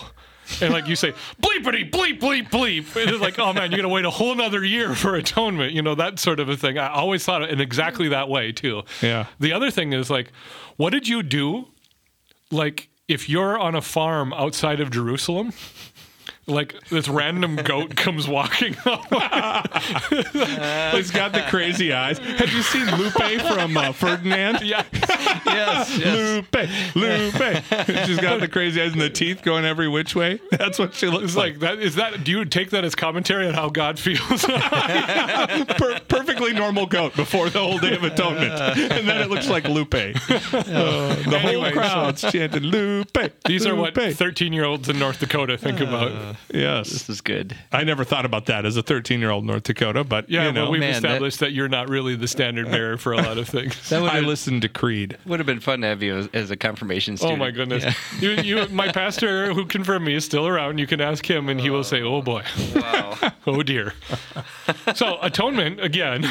And 0.61 0.73
like 0.73 0.87
you 0.87 0.95
say, 0.95 1.13
bleepity, 1.41 1.91
bleep, 1.91 2.19
bleep, 2.19 2.49
bleep. 2.49 2.95
And 2.99 3.11
it's 3.11 3.21
like, 3.21 3.37
oh 3.37 3.53
man, 3.53 3.69
you're 3.69 3.77
gonna 3.77 3.93
wait 3.93 4.05
a 4.05 4.09
whole 4.09 4.31
another 4.31 4.63
year 4.63 4.95
for 4.95 5.15
atonement, 5.15 5.73
you 5.73 5.81
know, 5.81 5.93
that 5.95 6.17
sort 6.19 6.39
of 6.39 6.49
a 6.49 6.57
thing. 6.57 6.77
I 6.77 6.89
always 6.89 7.23
thought 7.23 7.47
in 7.49 7.61
exactly 7.61 8.09
that 8.09 8.29
way 8.29 8.51
too. 8.51 8.83
Yeah. 9.01 9.27
The 9.39 9.53
other 9.53 9.69
thing 9.69 9.93
is 9.93 10.09
like, 10.09 10.31
what 10.77 10.91
did 10.91 11.07
you 11.07 11.21
do? 11.21 11.67
Like, 12.51 12.89
if 13.07 13.29
you're 13.29 13.59
on 13.59 13.75
a 13.75 13.81
farm 13.81 14.33
outside 14.33 14.79
of 14.79 14.89
Jerusalem, 14.91 15.53
like 16.49 16.75
this 16.89 17.07
random 17.07 17.55
goat 17.57 17.95
comes 17.95 18.27
walking 18.27 18.75
up. 18.85 19.03
He's 20.93 21.11
got 21.11 21.33
the 21.33 21.45
crazy 21.49 21.93
eyes. 21.93 22.17
Have 22.19 22.51
you 22.51 22.61
seen 22.61 22.85
Lupe 22.97 23.41
from 23.41 23.77
uh, 23.77 23.91
Ferdinand? 23.91 24.61
yeah. 24.63 24.83
yes. 25.45 25.97
yes. 25.97 26.15
Lupe, 26.15 26.95
Lupe. 26.95 28.05
She's 28.05 28.19
got 28.19 28.39
the 28.39 28.47
crazy 28.51 28.81
eyes 28.81 28.91
and 28.93 29.01
the 29.01 29.09
teeth 29.09 29.41
going 29.43 29.65
every 29.65 29.87
which 29.87 30.15
way. 30.15 30.39
That's 30.51 30.79
what 30.79 30.93
she 30.93 31.07
looks 31.07 31.35
like. 31.35 31.53
like 31.53 31.59
that. 31.61 31.79
Is 31.79 31.95
that? 31.95 32.23
Do 32.23 32.31
you 32.31 32.45
take 32.45 32.71
that 32.71 32.83
as 32.83 32.95
commentary 32.95 33.47
on 33.47 33.53
how 33.53 33.69
God 33.69 33.99
feels? 33.99 34.45
Per- 35.79 35.99
perfectly 36.07 36.53
normal 36.53 36.85
goat 36.85 37.15
before 37.15 37.49
the 37.49 37.59
whole 37.59 37.77
day 37.77 37.95
of 37.95 38.03
atonement, 38.03 38.53
and 38.53 39.07
then 39.07 39.21
it 39.21 39.29
looks 39.29 39.49
like 39.49 39.65
Lupe. 39.65 39.93
Uh, 39.93 40.11
the 40.19 41.39
Anyway, 41.41 41.71
whole 41.71 41.81
crowd's 41.81 42.21
chanting 42.21 42.63
Lupe. 42.63 43.17
These 43.45 43.65
are 43.65 43.75
what 43.75 43.95
13 43.95 44.53
year 44.53 44.65
olds 44.65 44.89
in 44.89 44.99
North 44.99 45.19
Dakota 45.19 45.57
think 45.57 45.79
about. 45.79 46.35
Yes, 46.53 46.89
This 46.89 47.09
is 47.09 47.21
good. 47.21 47.55
I 47.71 47.83
never 47.83 48.03
thought 48.03 48.25
about 48.25 48.47
that 48.47 48.65
as 48.65 48.75
a 48.77 48.81
13 48.81 49.19
year 49.19 49.29
old 49.29 49.45
North 49.45 49.63
Dakota, 49.63 50.03
but 50.03 50.29
Yeah, 50.29 50.45
you 50.47 50.51
know, 50.51 50.63
well, 50.63 50.71
we've 50.71 50.79
man, 50.79 50.91
established 50.95 51.39
that, 51.41 51.51
you're 51.51 51.67
not 51.69 51.89
really 51.89 52.15
the 52.15 52.27
standard 52.27 52.65
bearer 52.71 52.97
for 52.97 53.13
a 53.13 53.17
lot 53.17 53.37
of 53.37 53.47
things. 53.47 53.89
That 53.89 54.01
I 54.03 54.19
listened 54.19 54.63
to 54.63 54.69
Creed. 54.69 55.17
would 55.25 55.39
have 55.39 55.45
been 55.45 55.59
fun 55.59 55.81
to 55.81 55.87
have 55.87 56.01
you 56.01 56.17
as, 56.17 56.29
as 56.33 56.51
a 56.51 56.57
confirmation 56.57 57.17
student. 57.17 57.35
Oh 57.35 57.39
my 57.39 57.51
goodness! 57.51 57.83
Yeah. 57.83 57.93
You, 58.19 58.31
you, 58.31 58.67
my 58.69 58.91
pastor 58.91 59.53
who 59.53 59.65
confirmed 59.65 60.05
me 60.05 60.13
is 60.15 60.25
still 60.25 60.45
around. 60.47 60.77
You 60.77 60.87
can 60.87 60.99
ask 60.99 61.25
him, 61.29 61.47
and 61.49 61.59
he 61.61 61.69
will 61.69 61.83
say, 61.85 62.01
"Oh 62.01 62.21
boy, 62.21 62.43
Wow. 62.75 63.17
oh 63.47 63.63
dear." 63.63 63.93
so 64.95 65.17
atonement 65.21 65.79
again. 65.81 66.21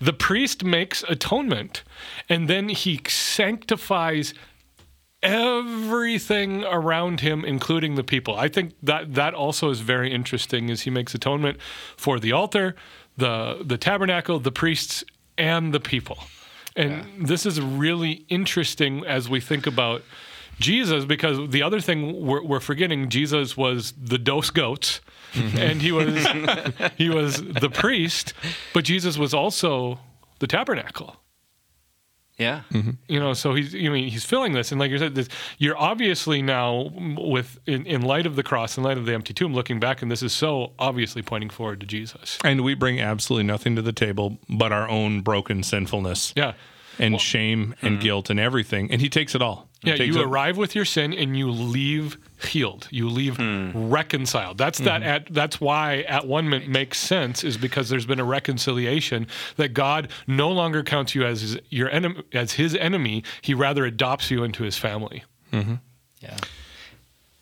the 0.00 0.12
priest 0.12 0.64
makes 0.64 1.02
atonement, 1.08 1.82
and 2.28 2.48
then 2.48 2.68
he 2.70 3.00
sanctifies 3.06 4.32
everything 5.22 6.64
around 6.64 7.20
him, 7.20 7.44
including 7.44 7.94
the 7.94 8.04
people. 8.04 8.36
I 8.36 8.48
think 8.48 8.74
that 8.82 9.14
that 9.14 9.34
also 9.34 9.70
is 9.70 9.80
very 9.80 10.12
interesting. 10.12 10.68
Is 10.68 10.82
he 10.82 10.90
makes 10.90 11.14
atonement 11.14 11.58
for 11.96 12.18
the 12.18 12.32
altar, 12.32 12.74
the 13.16 13.62
the 13.64 13.78
tabernacle, 13.78 14.38
the 14.40 14.52
priests, 14.52 15.04
and 15.38 15.72
the 15.72 15.80
people. 15.80 16.18
And 16.74 17.28
this 17.28 17.44
is 17.44 17.60
really 17.60 18.24
interesting 18.28 19.04
as 19.04 19.28
we 19.28 19.40
think 19.40 19.66
about 19.66 20.02
Jesus, 20.58 21.04
because 21.04 21.50
the 21.50 21.62
other 21.62 21.80
thing 21.80 22.24
we're, 22.24 22.42
we're 22.42 22.60
forgetting, 22.60 23.08
Jesus 23.10 23.56
was 23.56 23.92
the 23.92 24.18
dose 24.18 24.50
goats, 24.50 25.00
mm-hmm. 25.32 25.58
and 25.58 25.82
he 25.82 25.92
was 25.92 26.26
he 26.96 27.10
was 27.10 27.42
the 27.42 27.68
priest, 27.68 28.32
but 28.72 28.84
Jesus 28.84 29.18
was 29.18 29.34
also 29.34 29.98
the 30.38 30.46
tabernacle 30.46 31.16
Yeah. 32.42 32.62
Mm-hmm. 32.72 32.90
you 33.08 33.20
know 33.20 33.32
so 33.32 33.54
he's 33.54 33.72
you 33.72 33.90
mean 33.90 34.08
he's 34.08 34.24
filling 34.24 34.52
this 34.52 34.72
and 34.72 34.80
like 34.80 34.90
you 34.90 34.98
said 34.98 35.14
this 35.14 35.28
you're 35.58 35.78
obviously 35.78 36.42
now 36.42 36.90
with 37.16 37.58
in, 37.66 37.86
in 37.86 38.02
light 38.02 38.26
of 38.26 38.36
the 38.36 38.42
cross 38.42 38.76
in 38.76 38.82
light 38.84 38.98
of 38.98 39.06
the 39.06 39.14
empty 39.14 39.32
tomb 39.32 39.54
looking 39.54 39.80
back 39.80 40.02
and 40.02 40.10
this 40.10 40.22
is 40.22 40.32
so 40.32 40.72
obviously 40.78 41.22
pointing 41.22 41.50
forward 41.50 41.80
to 41.80 41.86
jesus. 41.86 42.38
And 42.44 42.62
we 42.62 42.74
bring 42.74 43.00
absolutely 43.00 43.44
nothing 43.44 43.76
to 43.76 43.82
the 43.82 43.92
table 43.92 44.38
but 44.48 44.72
our 44.72 44.88
own 44.88 45.20
broken 45.22 45.62
sinfulness. 45.62 46.32
Yeah 46.36 46.54
and 46.98 47.20
shame 47.20 47.74
and 47.82 47.96
hmm. 47.96 48.02
guilt 48.02 48.30
and 48.30 48.40
everything. 48.40 48.90
And 48.90 49.00
he 49.00 49.08
takes 49.08 49.34
it 49.34 49.42
all. 49.42 49.68
He 49.80 49.90
yeah 49.90 49.96
you 49.96 50.20
it- 50.20 50.26
arrive 50.26 50.56
with 50.56 50.74
your 50.74 50.84
sin 50.84 51.12
and 51.12 51.36
you 51.36 51.50
leave 51.50 52.16
healed 52.44 52.88
you 52.90 53.08
leave 53.08 53.36
hmm. 53.36 53.70
reconciled 53.88 54.58
that's 54.58 54.78
that 54.80 55.02
hmm. 55.02 55.08
at 55.08 55.32
that's 55.32 55.60
why 55.60 55.98
at 56.08 56.26
one 56.26 56.48
minute 56.48 56.68
makes 56.68 56.98
sense 56.98 57.44
is 57.44 57.56
because 57.56 57.88
there's 57.88 58.06
been 58.06 58.18
a 58.18 58.24
reconciliation 58.24 59.28
that 59.56 59.74
god 59.74 60.08
no 60.26 60.50
longer 60.50 60.82
counts 60.82 61.14
you 61.14 61.24
as 61.24 61.40
his, 61.40 61.58
your 61.68 61.88
enemy 61.90 62.20
as 62.32 62.54
his 62.54 62.74
enemy 62.74 63.22
he 63.42 63.54
rather 63.54 63.84
adopts 63.84 64.28
you 64.28 64.42
into 64.42 64.64
his 64.64 64.76
family 64.76 65.22
mm-hmm. 65.52 65.74
Yeah. 66.22 66.36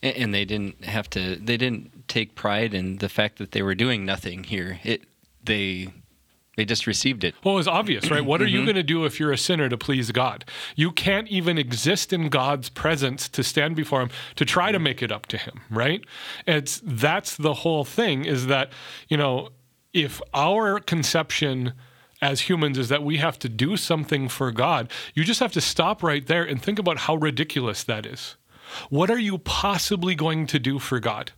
And, 0.02 0.16
and 0.16 0.34
they 0.34 0.44
didn't 0.44 0.84
have 0.84 1.08
to. 1.10 1.36
They 1.36 1.56
didn't 1.56 2.08
take 2.08 2.34
pride 2.34 2.74
in 2.74 2.96
the 2.96 3.08
fact 3.08 3.38
that 3.38 3.52
they 3.52 3.62
were 3.62 3.74
doing 3.74 4.04
nothing 4.04 4.44
here. 4.44 4.80
It 4.82 5.04
they 5.44 5.88
they 6.60 6.66
just 6.66 6.86
received 6.86 7.24
it. 7.24 7.34
Well, 7.42 7.56
it's 7.56 7.66
obvious, 7.66 8.10
right? 8.10 8.22
What 8.22 8.42
are 8.42 8.46
you 8.46 8.58
mm-hmm. 8.58 8.66
going 8.66 8.76
to 8.76 8.82
do 8.82 9.06
if 9.06 9.18
you're 9.18 9.32
a 9.32 9.38
sinner 9.38 9.70
to 9.70 9.78
please 9.78 10.12
God? 10.12 10.44
You 10.76 10.92
can't 10.92 11.26
even 11.28 11.56
exist 11.56 12.12
in 12.12 12.28
God's 12.28 12.68
presence 12.68 13.30
to 13.30 13.42
stand 13.42 13.76
before 13.76 14.02
Him 14.02 14.10
to 14.36 14.44
try 14.44 14.70
to 14.70 14.78
make 14.78 15.02
it 15.02 15.10
up 15.10 15.24
to 15.28 15.38
Him, 15.38 15.62
right? 15.70 16.04
It's 16.46 16.82
that's 16.84 17.34
the 17.34 17.54
whole 17.54 17.86
thing. 17.86 18.26
Is 18.26 18.46
that 18.48 18.72
you 19.08 19.16
know 19.16 19.48
if 19.94 20.20
our 20.34 20.80
conception 20.80 21.72
as 22.20 22.42
humans 22.42 22.76
is 22.76 22.90
that 22.90 23.02
we 23.02 23.16
have 23.16 23.38
to 23.38 23.48
do 23.48 23.78
something 23.78 24.28
for 24.28 24.52
God, 24.52 24.92
you 25.14 25.24
just 25.24 25.40
have 25.40 25.52
to 25.52 25.62
stop 25.62 26.02
right 26.02 26.26
there 26.26 26.44
and 26.44 26.60
think 26.60 26.78
about 26.78 26.98
how 26.98 27.14
ridiculous 27.14 27.82
that 27.84 28.04
is. 28.04 28.36
What 28.90 29.10
are 29.10 29.18
you 29.18 29.38
possibly 29.38 30.14
going 30.14 30.46
to 30.48 30.58
do 30.58 30.78
for 30.78 31.00
God? 31.00 31.32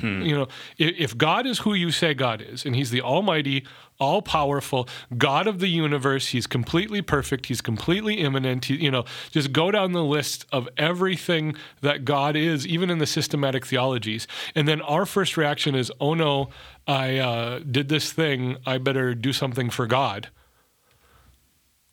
Hmm. 0.00 0.22
You 0.22 0.34
know, 0.34 0.48
if 0.76 1.16
God 1.16 1.46
is 1.46 1.60
who 1.60 1.74
you 1.74 1.90
say 1.90 2.14
God 2.14 2.42
is, 2.42 2.66
and 2.66 2.74
He's 2.74 2.90
the 2.90 3.00
Almighty, 3.00 3.64
all 4.00 4.22
powerful 4.22 4.88
God 5.16 5.46
of 5.46 5.60
the 5.60 5.68
universe, 5.68 6.28
He's 6.28 6.46
completely 6.46 7.00
perfect, 7.00 7.46
He's 7.46 7.60
completely 7.60 8.14
immanent. 8.14 8.64
He, 8.64 8.76
you 8.76 8.90
know, 8.90 9.04
just 9.30 9.52
go 9.52 9.70
down 9.70 9.92
the 9.92 10.04
list 10.04 10.46
of 10.50 10.68
everything 10.76 11.54
that 11.80 12.04
God 12.04 12.34
is, 12.34 12.66
even 12.66 12.90
in 12.90 12.98
the 12.98 13.06
systematic 13.06 13.66
theologies. 13.66 14.26
And 14.54 14.66
then 14.66 14.80
our 14.82 15.06
first 15.06 15.36
reaction 15.36 15.74
is, 15.74 15.92
oh 16.00 16.14
no, 16.14 16.48
I 16.86 17.18
uh, 17.18 17.58
did 17.60 17.88
this 17.88 18.12
thing, 18.12 18.56
I 18.66 18.78
better 18.78 19.14
do 19.14 19.32
something 19.32 19.70
for 19.70 19.86
God. 19.86 20.28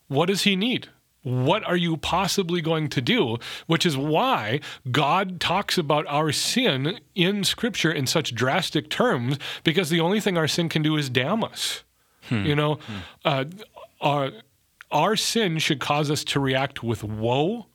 What 0.07 0.25
does 0.25 0.41
He 0.43 0.55
need? 0.55 0.89
What 1.23 1.63
are 1.65 1.75
you 1.75 1.97
possibly 1.97 2.61
going 2.61 2.89
to 2.89 3.01
do? 3.01 3.37
Which 3.67 3.85
is 3.85 3.97
why 3.97 4.59
God 4.89 5.39
talks 5.39 5.77
about 5.77 6.05
our 6.07 6.31
sin 6.31 6.99
in 7.15 7.43
Scripture 7.43 7.91
in 7.91 8.07
such 8.07 8.33
drastic 8.33 8.89
terms, 8.89 9.37
because 9.63 9.89
the 9.89 9.99
only 9.99 10.19
thing 10.19 10.37
our 10.37 10.47
sin 10.47 10.69
can 10.69 10.81
do 10.81 10.97
is 10.97 11.09
damn 11.09 11.43
us. 11.43 11.83
Hmm. 12.23 12.45
You 12.45 12.55
know, 12.55 12.75
hmm. 12.75 12.97
uh, 13.25 13.45
our, 13.99 14.31
our 14.91 15.15
sin 15.15 15.59
should 15.59 15.79
cause 15.79 16.09
us 16.09 16.23
to 16.25 16.39
react 16.39 16.83
with 16.83 17.03
woe 17.03 17.67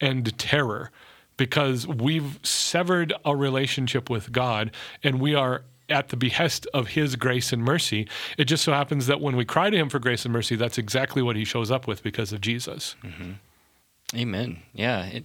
and 0.00 0.36
terror 0.38 0.90
because 1.36 1.86
we've 1.86 2.38
severed 2.42 3.12
a 3.24 3.34
relationship 3.34 4.08
with 4.08 4.32
God 4.32 4.70
and 5.02 5.20
we 5.20 5.34
are 5.34 5.64
at 5.88 6.08
the 6.08 6.16
behest 6.16 6.66
of 6.72 6.88
his 6.88 7.16
grace 7.16 7.52
and 7.52 7.62
mercy. 7.62 8.08
It 8.38 8.44
just 8.44 8.64
so 8.64 8.72
happens 8.72 9.06
that 9.06 9.20
when 9.20 9.36
we 9.36 9.44
cry 9.44 9.70
to 9.70 9.76
him 9.76 9.88
for 9.88 9.98
grace 9.98 10.24
and 10.24 10.32
mercy, 10.32 10.56
that's 10.56 10.78
exactly 10.78 11.22
what 11.22 11.36
he 11.36 11.44
shows 11.44 11.70
up 11.70 11.86
with 11.86 12.02
because 12.02 12.32
of 12.32 12.40
Jesus. 12.40 12.96
Mm-hmm. 13.02 13.32
Amen. 14.16 14.58
Yeah. 14.72 15.06
It, 15.06 15.24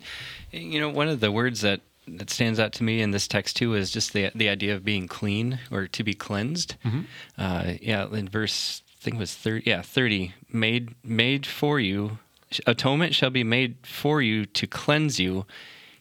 you 0.51 0.79
know, 0.79 0.89
one 0.89 1.07
of 1.07 1.19
the 1.19 1.31
words 1.31 1.61
that 1.61 1.81
that 2.17 2.29
stands 2.29 2.59
out 2.59 2.73
to 2.73 2.83
me 2.83 3.01
in 3.01 3.11
this 3.11 3.27
text 3.27 3.55
too 3.57 3.75
is 3.75 3.91
just 3.91 4.13
the 4.13 4.31
the 4.33 4.49
idea 4.49 4.75
of 4.75 4.83
being 4.83 5.07
clean 5.07 5.59
or 5.71 5.87
to 5.87 6.03
be 6.03 6.13
cleansed. 6.13 6.75
Mm-hmm. 6.83 7.01
Uh, 7.37 7.73
yeah, 7.81 8.07
in 8.11 8.27
verse 8.27 8.81
I 8.99 9.03
think 9.03 9.15
it 9.17 9.19
was 9.19 9.33
thirty. 9.35 9.69
Yeah, 9.69 9.81
thirty. 9.81 10.33
Made 10.51 10.95
made 11.03 11.45
for 11.45 11.79
you, 11.79 12.17
atonement 12.65 13.13
shall 13.13 13.29
be 13.29 13.43
made 13.43 13.77
for 13.83 14.21
you 14.21 14.45
to 14.45 14.67
cleanse 14.67 15.19
you. 15.19 15.45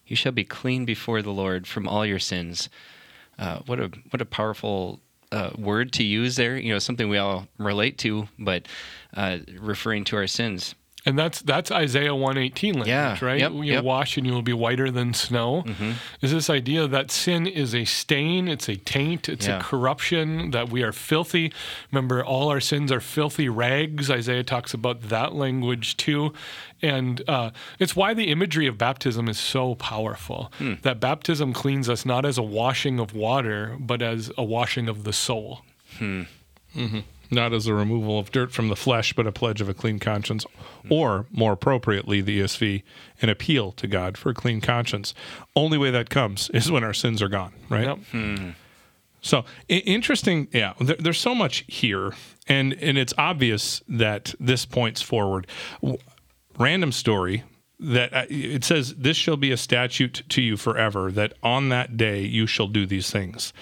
You 0.06 0.16
shall 0.16 0.32
be 0.32 0.44
clean 0.44 0.86
before 0.86 1.20
the 1.20 1.32
Lord 1.32 1.66
from 1.66 1.86
all 1.86 2.06
your 2.06 2.18
sins. 2.18 2.70
Uh, 3.38 3.60
what 3.66 3.80
a 3.80 3.90
what 4.10 4.20
a 4.20 4.24
powerful 4.24 5.00
uh, 5.32 5.50
word 5.56 5.92
to 5.94 6.04
use 6.04 6.36
there. 6.36 6.56
You 6.56 6.72
know, 6.72 6.78
something 6.78 7.08
we 7.08 7.18
all 7.18 7.46
relate 7.58 7.98
to, 7.98 8.28
but 8.38 8.66
uh, 9.14 9.38
referring 9.58 10.04
to 10.04 10.16
our 10.16 10.26
sins. 10.26 10.74
And 11.08 11.18
that's 11.18 11.40
that's 11.40 11.70
Isaiah 11.70 12.14
118 12.14 12.74
language, 12.74 12.88
yeah, 12.88 13.16
right? 13.24 13.40
Yep, 13.40 13.52
you 13.52 13.62
yep. 13.62 13.82
wash 13.82 14.18
and 14.18 14.26
you 14.26 14.32
will 14.34 14.42
be 14.42 14.52
whiter 14.52 14.90
than 14.90 15.14
snow. 15.14 15.62
Mm-hmm. 15.62 15.92
Is 16.20 16.32
this 16.32 16.50
idea 16.50 16.86
that 16.86 17.10
sin 17.10 17.46
is 17.46 17.74
a 17.74 17.86
stain, 17.86 18.46
it's 18.46 18.68
a 18.68 18.76
taint, 18.76 19.26
it's 19.26 19.46
yeah. 19.46 19.56
a 19.56 19.62
corruption, 19.62 20.50
that 20.50 20.68
we 20.68 20.82
are 20.82 20.92
filthy. 20.92 21.50
Remember, 21.90 22.22
all 22.22 22.50
our 22.50 22.60
sins 22.60 22.92
are 22.92 23.00
filthy 23.00 23.48
rags. 23.48 24.10
Isaiah 24.10 24.44
talks 24.44 24.74
about 24.74 25.08
that 25.08 25.34
language 25.34 25.96
too. 25.96 26.34
And 26.82 27.22
uh, 27.26 27.52
it's 27.78 27.96
why 27.96 28.12
the 28.12 28.28
imagery 28.28 28.66
of 28.66 28.76
baptism 28.76 29.30
is 29.30 29.38
so 29.38 29.76
powerful. 29.76 30.52
Hmm. 30.58 30.74
That 30.82 31.00
baptism 31.00 31.54
cleans 31.54 31.88
us 31.88 32.04
not 32.04 32.26
as 32.26 32.36
a 32.36 32.42
washing 32.42 33.00
of 33.00 33.14
water, 33.14 33.78
but 33.80 34.02
as 34.02 34.30
a 34.36 34.44
washing 34.44 34.90
of 34.90 35.04
the 35.04 35.14
soul. 35.14 35.62
Hmm. 35.96 36.24
Mm-hmm 36.76 36.98
not 37.30 37.52
as 37.52 37.66
a 37.66 37.74
removal 37.74 38.18
of 38.18 38.30
dirt 38.30 38.52
from 38.52 38.68
the 38.68 38.76
flesh, 38.76 39.12
but 39.12 39.26
a 39.26 39.32
pledge 39.32 39.60
of 39.60 39.68
a 39.68 39.74
clean 39.74 39.98
conscience, 39.98 40.46
or 40.88 41.26
more 41.30 41.52
appropriately, 41.52 42.20
the 42.20 42.40
ESV, 42.40 42.82
an 43.20 43.28
appeal 43.28 43.72
to 43.72 43.86
God 43.86 44.16
for 44.16 44.30
a 44.30 44.34
clean 44.34 44.60
conscience. 44.60 45.14
Only 45.54 45.78
way 45.78 45.90
that 45.90 46.10
comes 46.10 46.50
is 46.50 46.70
when 46.70 46.84
our 46.84 46.94
sins 46.94 47.22
are 47.22 47.28
gone, 47.28 47.52
right? 47.68 47.84
Yep. 47.84 47.98
Hmm. 48.10 48.50
So 49.20 49.44
interesting, 49.68 50.48
yeah. 50.52 50.74
There, 50.80 50.96
there's 50.98 51.18
so 51.18 51.34
much 51.34 51.64
here, 51.66 52.12
and 52.46 52.72
and 52.74 52.96
it's 52.96 53.12
obvious 53.18 53.82
that 53.88 54.34
this 54.38 54.64
points 54.64 55.02
forward. 55.02 55.46
Random 56.58 56.92
story 56.92 57.44
that 57.80 58.12
uh, 58.14 58.26
it 58.28 58.64
says, 58.64 58.94
"This 58.94 59.16
shall 59.16 59.36
be 59.36 59.50
a 59.50 59.56
statute 59.56 60.22
to 60.28 60.40
you 60.40 60.56
forever, 60.56 61.10
that 61.12 61.34
on 61.42 61.68
that 61.70 61.96
day 61.96 62.22
you 62.22 62.46
shall 62.46 62.68
do 62.68 62.86
these 62.86 63.10
things." 63.10 63.52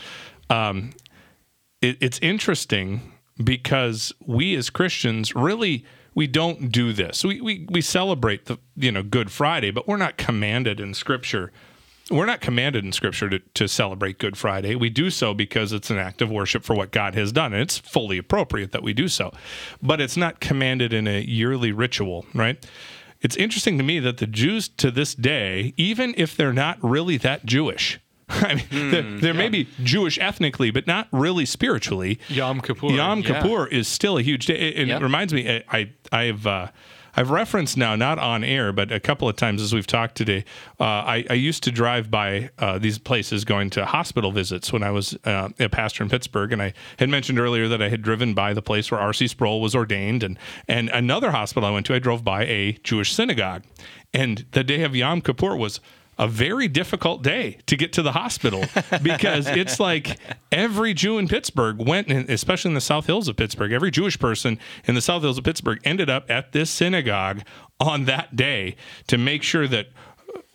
Um, 0.51 0.93
it, 1.81 1.99
it's 2.01 2.19
interesting 2.21 3.13
because 3.43 4.13
we 4.25 4.55
as 4.57 4.71
Christians 4.71 5.35
really 5.35 5.85
we 6.17 6.27
don't 6.27 6.73
do 6.73 6.95
this. 6.95 7.23
We, 7.23 7.41
we 7.41 7.67
we 7.71 7.81
celebrate 7.83 8.47
the 8.47 8.59
you 8.75 8.91
know 8.91 9.05
Good 9.05 9.31
Friday, 9.31 9.71
but 9.71 9.87
we're 9.87 9.99
not 9.99 10.17
commanded 10.17 10.81
in 10.81 10.95
Scripture. 10.95 11.53
We're 12.11 12.27
not 12.27 12.41
commanded 12.41 12.85
in 12.85 12.93
Scripture 12.93 13.29
to, 13.29 13.41
to 13.41 13.69
celebrate 13.69 14.19
Good 14.19 14.39
Friday. 14.39 14.77
We 14.77 14.89
do 14.89 15.11
so 15.11 15.35
because 15.35 15.73
it's 15.73 15.91
an 15.91 15.99
act 15.99 16.23
of 16.23 16.31
worship 16.31 16.65
for 16.65 16.75
what 16.75 16.91
God 16.93 17.15
has 17.17 17.33
done, 17.33 17.53
and 17.53 17.61
it's 17.61 17.79
fully 17.79 18.17
appropriate 18.17 18.73
that 18.73 18.83
we 18.83 18.95
do 18.95 19.09
so. 19.09 19.33
But 19.83 20.01
it's 20.01 20.17
not 20.17 20.41
commanded 20.41 20.93
in 20.93 21.07
a 21.07 21.21
yearly 21.21 21.73
ritual, 21.73 22.25
right? 22.33 22.65
It's 23.21 23.37
interesting 23.37 23.77
to 23.79 23.85
me 23.85 23.99
that 23.99 24.19
the 24.19 24.27
Jews 24.27 24.69
to 24.69 24.91
this 24.91 25.15
day, 25.15 25.75
even 25.77 26.15
if 26.17 26.37
they're 26.37 26.53
not 26.53 26.79
really 26.81 27.17
that 27.19 27.45
Jewish, 27.45 27.99
I 28.29 28.55
mean, 28.55 28.65
mm, 28.67 28.91
there, 28.91 29.03
there 29.03 29.33
yeah. 29.35 29.39
may 29.39 29.49
be 29.49 29.69
Jewish 29.83 30.19
ethnically, 30.19 30.71
but 30.73 30.87
not 30.87 31.07
really 31.13 31.47
spiritually. 31.47 32.19
Yom 32.29 32.61
Kippur. 32.61 32.89
Yom 32.89 33.23
Kippur 33.23 33.69
yeah. 33.71 33.79
is 33.79 33.87
still 33.87 34.19
a 34.19 34.23
huge 34.23 34.47
day. 34.47 34.55
It, 34.55 34.89
yep. 34.89 35.01
it 35.01 35.05
reminds 35.05 35.33
me, 35.33 35.63
I, 35.69 35.93
I 36.11 36.25
have 36.25 36.47
uh, 36.47 36.69
I've 37.17 37.31
referenced 37.31 37.79
now, 37.79 37.97
not 37.97 38.19
on 38.19 38.45
air, 38.45 38.73
but 38.73 38.93
a 38.93 39.01
couple 39.01 39.27
of 39.29 39.37
times 39.37 39.63
as 39.63 39.73
we've 39.73 39.87
talked 39.87 40.17
today. 40.17 40.45
Uh, 40.79 40.85
I, 40.85 41.25
I, 41.31 41.33
used 41.33 41.63
to 41.63 41.73
drive 41.73 42.11
by 42.11 42.51
uh, 42.59 42.79
these 42.79 42.99
places 42.99 43.47
going 43.47 43.71
to 43.71 43.87
hospital 43.87 44.33
visits 44.33 44.71
when 44.71 44.83
I 44.83 44.91
was 44.91 45.17
uh, 45.25 45.49
a 45.59 45.71
pastor 45.71 46.05
in 46.05 46.11
Pittsburgh, 46.11 46.53
and 46.53 46.61
I 46.61 46.75
had 46.99 47.09
mentioned 47.09 47.39
earlier 47.39 47.69
that 47.69 47.81
I 47.81 47.89
had 47.89 48.03
driven 48.03 48.35
by 48.35 48.53
the 48.53 48.61
place 48.61 48.91
where 48.91 49.01
R.C. 49.01 49.29
Sproul 49.29 49.63
was 49.63 49.75
ordained, 49.75 50.23
and 50.23 50.39
and 50.69 50.91
another 50.91 51.31
hospital 51.31 51.67
I 51.67 51.73
went 51.73 51.87
to, 51.87 51.95
I 51.95 51.99
drove 51.99 52.23
by 52.23 52.45
a 52.45 52.73
Jewish 52.85 53.15
synagogue, 53.15 53.65
and 54.13 54.45
the 54.51 54.63
day 54.63 54.83
of 54.83 54.95
Yom 54.95 55.23
Kippur 55.23 55.57
was 55.57 55.81
a 56.19 56.27
very 56.27 56.69
difficult 56.69 57.23
day 57.23 57.59
to 57.67 57.77
get 57.77 57.93
to 57.95 58.03
the 58.03 58.13
hospital 58.13 58.65
because 59.03 59.47
it's 59.47 59.79
like 59.79 60.19
every 60.51 60.95
Jew 60.95 61.19
in 61.19 61.29
Pittsburgh 61.29 61.79
went, 61.79 62.11
especially 62.11 62.71
in 62.71 62.75
the 62.75 62.81
South 62.81 63.07
Hills 63.07 63.29
of 63.29 63.37
Pittsburgh, 63.37 63.73
every 63.73 63.91
Jewish 63.91 64.19
person 64.19 64.59
in 64.85 64.95
the 64.95 65.01
South 65.01 65.23
Hills 65.23 65.39
of 65.39 65.45
Pittsburgh 65.45 65.81
ended 65.85 66.09
up 66.09 66.31
at 66.31 66.53
this 66.53 66.71
synagogue 66.71 67.43
on 67.79 68.07
that 68.07 68.35
day 68.35 68.77
to 69.09 69.19
make 69.19 69.43
sure 69.43 69.69
that 69.69 69.89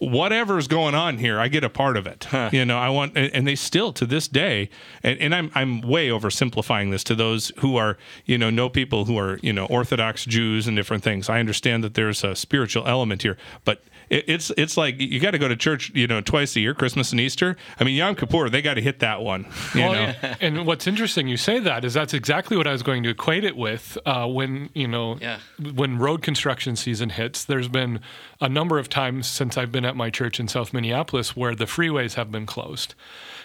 whatever's 0.01 0.67
going 0.67 0.95
on 0.95 1.19
here, 1.19 1.39
I 1.39 1.47
get 1.47 1.63
a 1.63 1.69
part 1.69 1.95
of 1.95 2.07
it. 2.07 2.25
Huh. 2.25 2.49
You 2.51 2.65
know, 2.65 2.77
I 2.77 2.89
want, 2.89 3.15
and 3.15 3.47
they 3.47 3.53
still 3.53 3.93
to 3.93 4.05
this 4.05 4.27
day, 4.27 4.69
and, 5.03 5.19
and, 5.19 5.35
I'm 5.35 5.51
I'm 5.53 5.81
way 5.81 6.09
oversimplifying 6.09 6.89
this 6.89 7.03
to 7.05 7.15
those 7.15 7.51
who 7.59 7.77
are, 7.77 7.97
you 8.25 8.37
know, 8.37 8.49
know 8.49 8.67
people 8.67 9.05
who 9.05 9.17
are, 9.17 9.37
you 9.43 9.53
know, 9.53 9.67
Orthodox 9.67 10.25
Jews 10.25 10.67
and 10.67 10.75
different 10.75 11.03
things. 11.03 11.29
I 11.29 11.39
understand 11.39 11.83
that 11.83 11.93
there's 11.93 12.23
a 12.23 12.35
spiritual 12.35 12.87
element 12.87 13.21
here, 13.21 13.37
but 13.63 13.83
it, 14.11 14.25
it's 14.27 14.51
it's 14.57 14.77
like 14.77 14.99
you 14.99 15.19
got 15.19 15.31
to 15.31 15.39
go 15.39 15.47
to 15.47 15.55
church, 15.55 15.91
you 15.95 16.05
know, 16.05 16.21
twice 16.21 16.55
a 16.55 16.59
year, 16.59 16.75
Christmas 16.75 17.11
and 17.11 17.19
Easter. 17.19 17.55
I 17.79 17.83
mean, 17.83 17.95
Yom 17.95 18.15
Kippur, 18.15 18.49
they 18.49 18.61
got 18.61 18.75
to 18.75 18.81
hit 18.81 18.99
that 18.99 19.21
one. 19.21 19.47
You 19.73 19.81
well, 19.81 19.93
know? 19.93 20.33
and 20.41 20.67
what's 20.67 20.85
interesting, 20.85 21.27
you 21.27 21.37
say 21.37 21.59
that 21.59 21.85
is 21.85 21.93
that's 21.93 22.13
exactly 22.13 22.57
what 22.57 22.67
I 22.67 22.73
was 22.73 22.83
going 22.83 23.03
to 23.03 23.09
equate 23.09 23.43
it 23.43 23.55
with 23.55 23.97
uh, 24.05 24.27
when 24.27 24.69
you 24.73 24.87
know 24.87 25.17
yeah. 25.19 25.39
when 25.73 25.97
road 25.97 26.21
construction 26.21 26.75
season 26.75 27.09
hits. 27.09 27.45
There's 27.45 27.69
been 27.69 28.01
a 28.41 28.49
number 28.49 28.77
of 28.77 28.89
times 28.89 29.27
since 29.27 29.57
I've 29.57 29.71
been 29.71 29.85
at 29.85 29.95
my 29.95 30.09
church 30.09 30.39
in 30.39 30.47
South 30.47 30.73
Minneapolis 30.73 31.35
where 31.35 31.55
the 31.55 31.65
freeways 31.65 32.15
have 32.15 32.31
been 32.31 32.45
closed. 32.45 32.93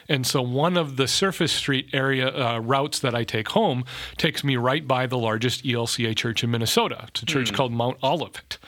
And 0.08 0.26
so 0.26 0.40
one 0.40 0.76
of 0.76 0.96
the 0.96 1.08
surface 1.08 1.52
street 1.52 1.88
area 1.92 2.28
uh, 2.28 2.58
routes 2.58 3.00
that 3.00 3.14
I 3.14 3.25
take 3.25 3.49
home 3.49 3.85
takes 4.16 4.44
me 4.44 4.56
right 4.56 4.87
by 4.87 5.06
the 5.06 5.18
largest 5.18 5.64
ELCA 5.64 6.16
church 6.16 6.44
in 6.44 6.50
Minnesota. 6.50 7.06
It's 7.08 7.23
a 7.23 7.26
church 7.26 7.52
mm. 7.52 7.56
called 7.56 7.73
Mount 7.73 7.99
Olivet. 8.04 8.58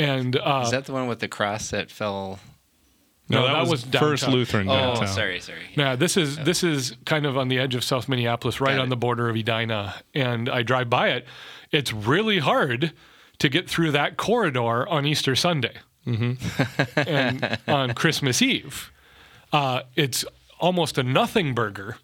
And 0.00 0.36
uh, 0.36 0.62
is 0.64 0.70
that 0.70 0.86
the 0.86 0.92
one 0.92 1.08
with 1.08 1.18
the 1.18 1.28
cross 1.28 1.70
that 1.70 1.90
fell? 1.90 2.38
No, 3.28 3.40
no 3.40 3.46
that, 3.46 3.52
that, 3.52 3.70
was, 3.70 3.86
was 3.86 4.00
First 4.00 4.28
Lutheran. 4.28 4.68
Oh, 4.68 4.72
downtown. 4.72 5.08
sorry, 5.08 5.40
sorry. 5.40 5.58
Yeah, 5.74 5.94
this 5.94 6.16
is 6.16 6.38
oh. 6.38 6.44
this 6.44 6.64
is 6.64 6.96
kind 7.04 7.26
of 7.26 7.36
on 7.36 7.48
the 7.48 7.58
edge 7.58 7.74
of 7.74 7.84
South 7.84 8.08
Minneapolis, 8.08 8.60
right 8.60 8.78
on 8.78 8.88
the 8.88 8.96
border 8.96 9.28
of 9.28 9.36
Edina, 9.36 9.96
and 10.14 10.48
I 10.48 10.62
drive 10.62 10.88
by 10.88 11.10
it. 11.10 11.26
It's 11.70 11.92
really 11.92 12.38
hard 12.38 12.92
to 13.38 13.48
get 13.48 13.68
through 13.68 13.92
that 13.92 14.16
corridor 14.16 14.88
on 14.88 15.06
Easter 15.06 15.36
Sunday 15.36 15.74
mm-hmm. 16.06 17.00
and 17.08 17.58
on 17.68 17.94
Christmas 17.94 18.42
Eve. 18.42 18.90
uh, 19.52 19.82
it's 19.96 20.24
almost 20.58 20.98
a 20.98 21.02
nothing 21.02 21.54
burger 21.54 21.96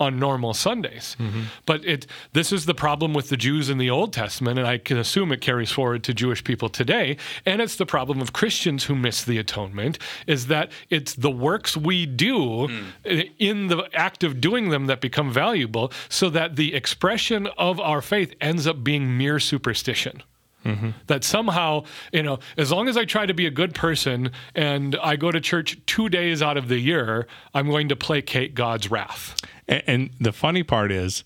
on 0.00 0.18
normal 0.18 0.54
Sundays. 0.54 1.16
Mm-hmm. 1.18 1.42
But 1.66 1.84
it 1.84 2.06
this 2.32 2.52
is 2.52 2.66
the 2.66 2.74
problem 2.74 3.14
with 3.14 3.28
the 3.28 3.36
Jews 3.36 3.68
in 3.68 3.78
the 3.78 3.90
Old 3.90 4.12
Testament, 4.12 4.58
and 4.58 4.66
I 4.66 4.78
can 4.78 4.96
assume 4.96 5.32
it 5.32 5.40
carries 5.40 5.70
forward 5.70 6.04
to 6.04 6.14
Jewish 6.14 6.44
people 6.44 6.68
today. 6.68 7.16
And 7.44 7.60
it's 7.60 7.76
the 7.76 7.86
problem 7.86 8.20
of 8.20 8.32
Christians 8.32 8.84
who 8.84 8.94
miss 8.94 9.24
the 9.24 9.38
atonement, 9.38 9.98
is 10.26 10.46
that 10.46 10.70
it's 10.90 11.14
the 11.14 11.30
works 11.30 11.76
we 11.76 12.06
do 12.06 12.68
mm. 13.04 13.30
in 13.38 13.66
the 13.68 13.88
act 13.92 14.22
of 14.24 14.40
doing 14.40 14.70
them 14.70 14.86
that 14.86 15.00
become 15.00 15.32
valuable, 15.32 15.92
so 16.08 16.30
that 16.30 16.56
the 16.56 16.74
expression 16.74 17.48
of 17.58 17.80
our 17.80 18.02
faith 18.02 18.34
ends 18.40 18.66
up 18.66 18.84
being 18.84 19.16
mere 19.18 19.38
superstition. 19.40 20.22
Mm-hmm. 20.68 20.90
That 21.06 21.24
somehow, 21.24 21.84
you 22.12 22.22
know, 22.22 22.38
as 22.56 22.70
long 22.70 22.88
as 22.88 22.96
I 22.96 23.04
try 23.04 23.26
to 23.26 23.34
be 23.34 23.46
a 23.46 23.50
good 23.50 23.74
person 23.74 24.30
and 24.54 24.96
I 25.02 25.16
go 25.16 25.30
to 25.30 25.40
church 25.40 25.78
two 25.86 26.08
days 26.08 26.42
out 26.42 26.56
of 26.56 26.68
the 26.68 26.78
year, 26.78 27.26
I'm 27.54 27.68
going 27.68 27.88
to 27.88 27.96
placate 27.96 28.54
God's 28.54 28.90
wrath. 28.90 29.36
And, 29.66 29.82
and 29.86 30.10
the 30.20 30.32
funny 30.32 30.62
part 30.62 30.92
is, 30.92 31.24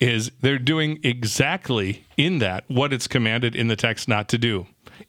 is 0.00 0.30
they're 0.40 0.58
doing 0.58 1.00
exactly 1.02 2.04
in 2.16 2.38
that 2.38 2.64
what 2.68 2.92
it's 2.92 3.06
commanded 3.06 3.54
in 3.54 3.68
the 3.68 3.76
text 3.76 4.08
not 4.08 4.28
to 4.28 4.38
do. 4.38 4.66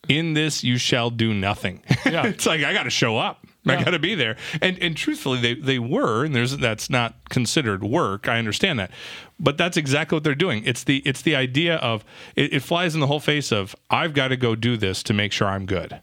In 0.08 0.34
this 0.34 0.63
you 0.63 0.77
shall 0.77 1.10
do 1.10 1.34
nothing. 1.34 1.82
Yeah. 2.06 2.25
it's 2.27 2.46
like 2.46 2.63
I 2.63 2.74
got 2.74 2.84
to 2.84 2.89
show 2.89 3.18
up. 3.18 3.45
I 3.66 3.84
got 3.84 3.92
to 3.92 4.00
be 4.00 4.16
there. 4.16 4.38
And 4.62 4.78
and 4.80 4.96
truthfully, 4.96 5.40
they 5.40 5.56
they 5.56 5.80
were, 5.80 6.26
and 6.26 6.36
there's 6.36 6.58
that's 6.58 6.90
not 6.90 7.30
considered 7.30 7.84
work. 7.84 8.28
I 8.28 8.38
understand 8.38 8.80
that, 8.80 8.92
but 9.40 9.58
that's 9.58 9.78
exactly 9.78 10.16
what 10.16 10.24
they're 10.24 10.36
doing. 10.36 10.64
It's 10.66 10.84
the 10.84 11.02
it's 11.06 11.22
the 11.22 11.36
idea 11.36 11.76
of 11.78 12.06
it, 12.36 12.54
it 12.54 12.60
flies 12.62 12.94
in 12.94 13.02
the 13.02 13.08
whole 13.08 13.20
face 13.20 13.52
of 13.52 13.76
I've 13.90 14.14
got 14.14 14.30
to 14.30 14.38
go 14.38 14.56
do 14.56 14.78
this 14.78 15.04
to 15.04 15.14
make 15.14 15.32
sure 15.32 15.48
I'm 15.48 15.66
good. 15.66 16.00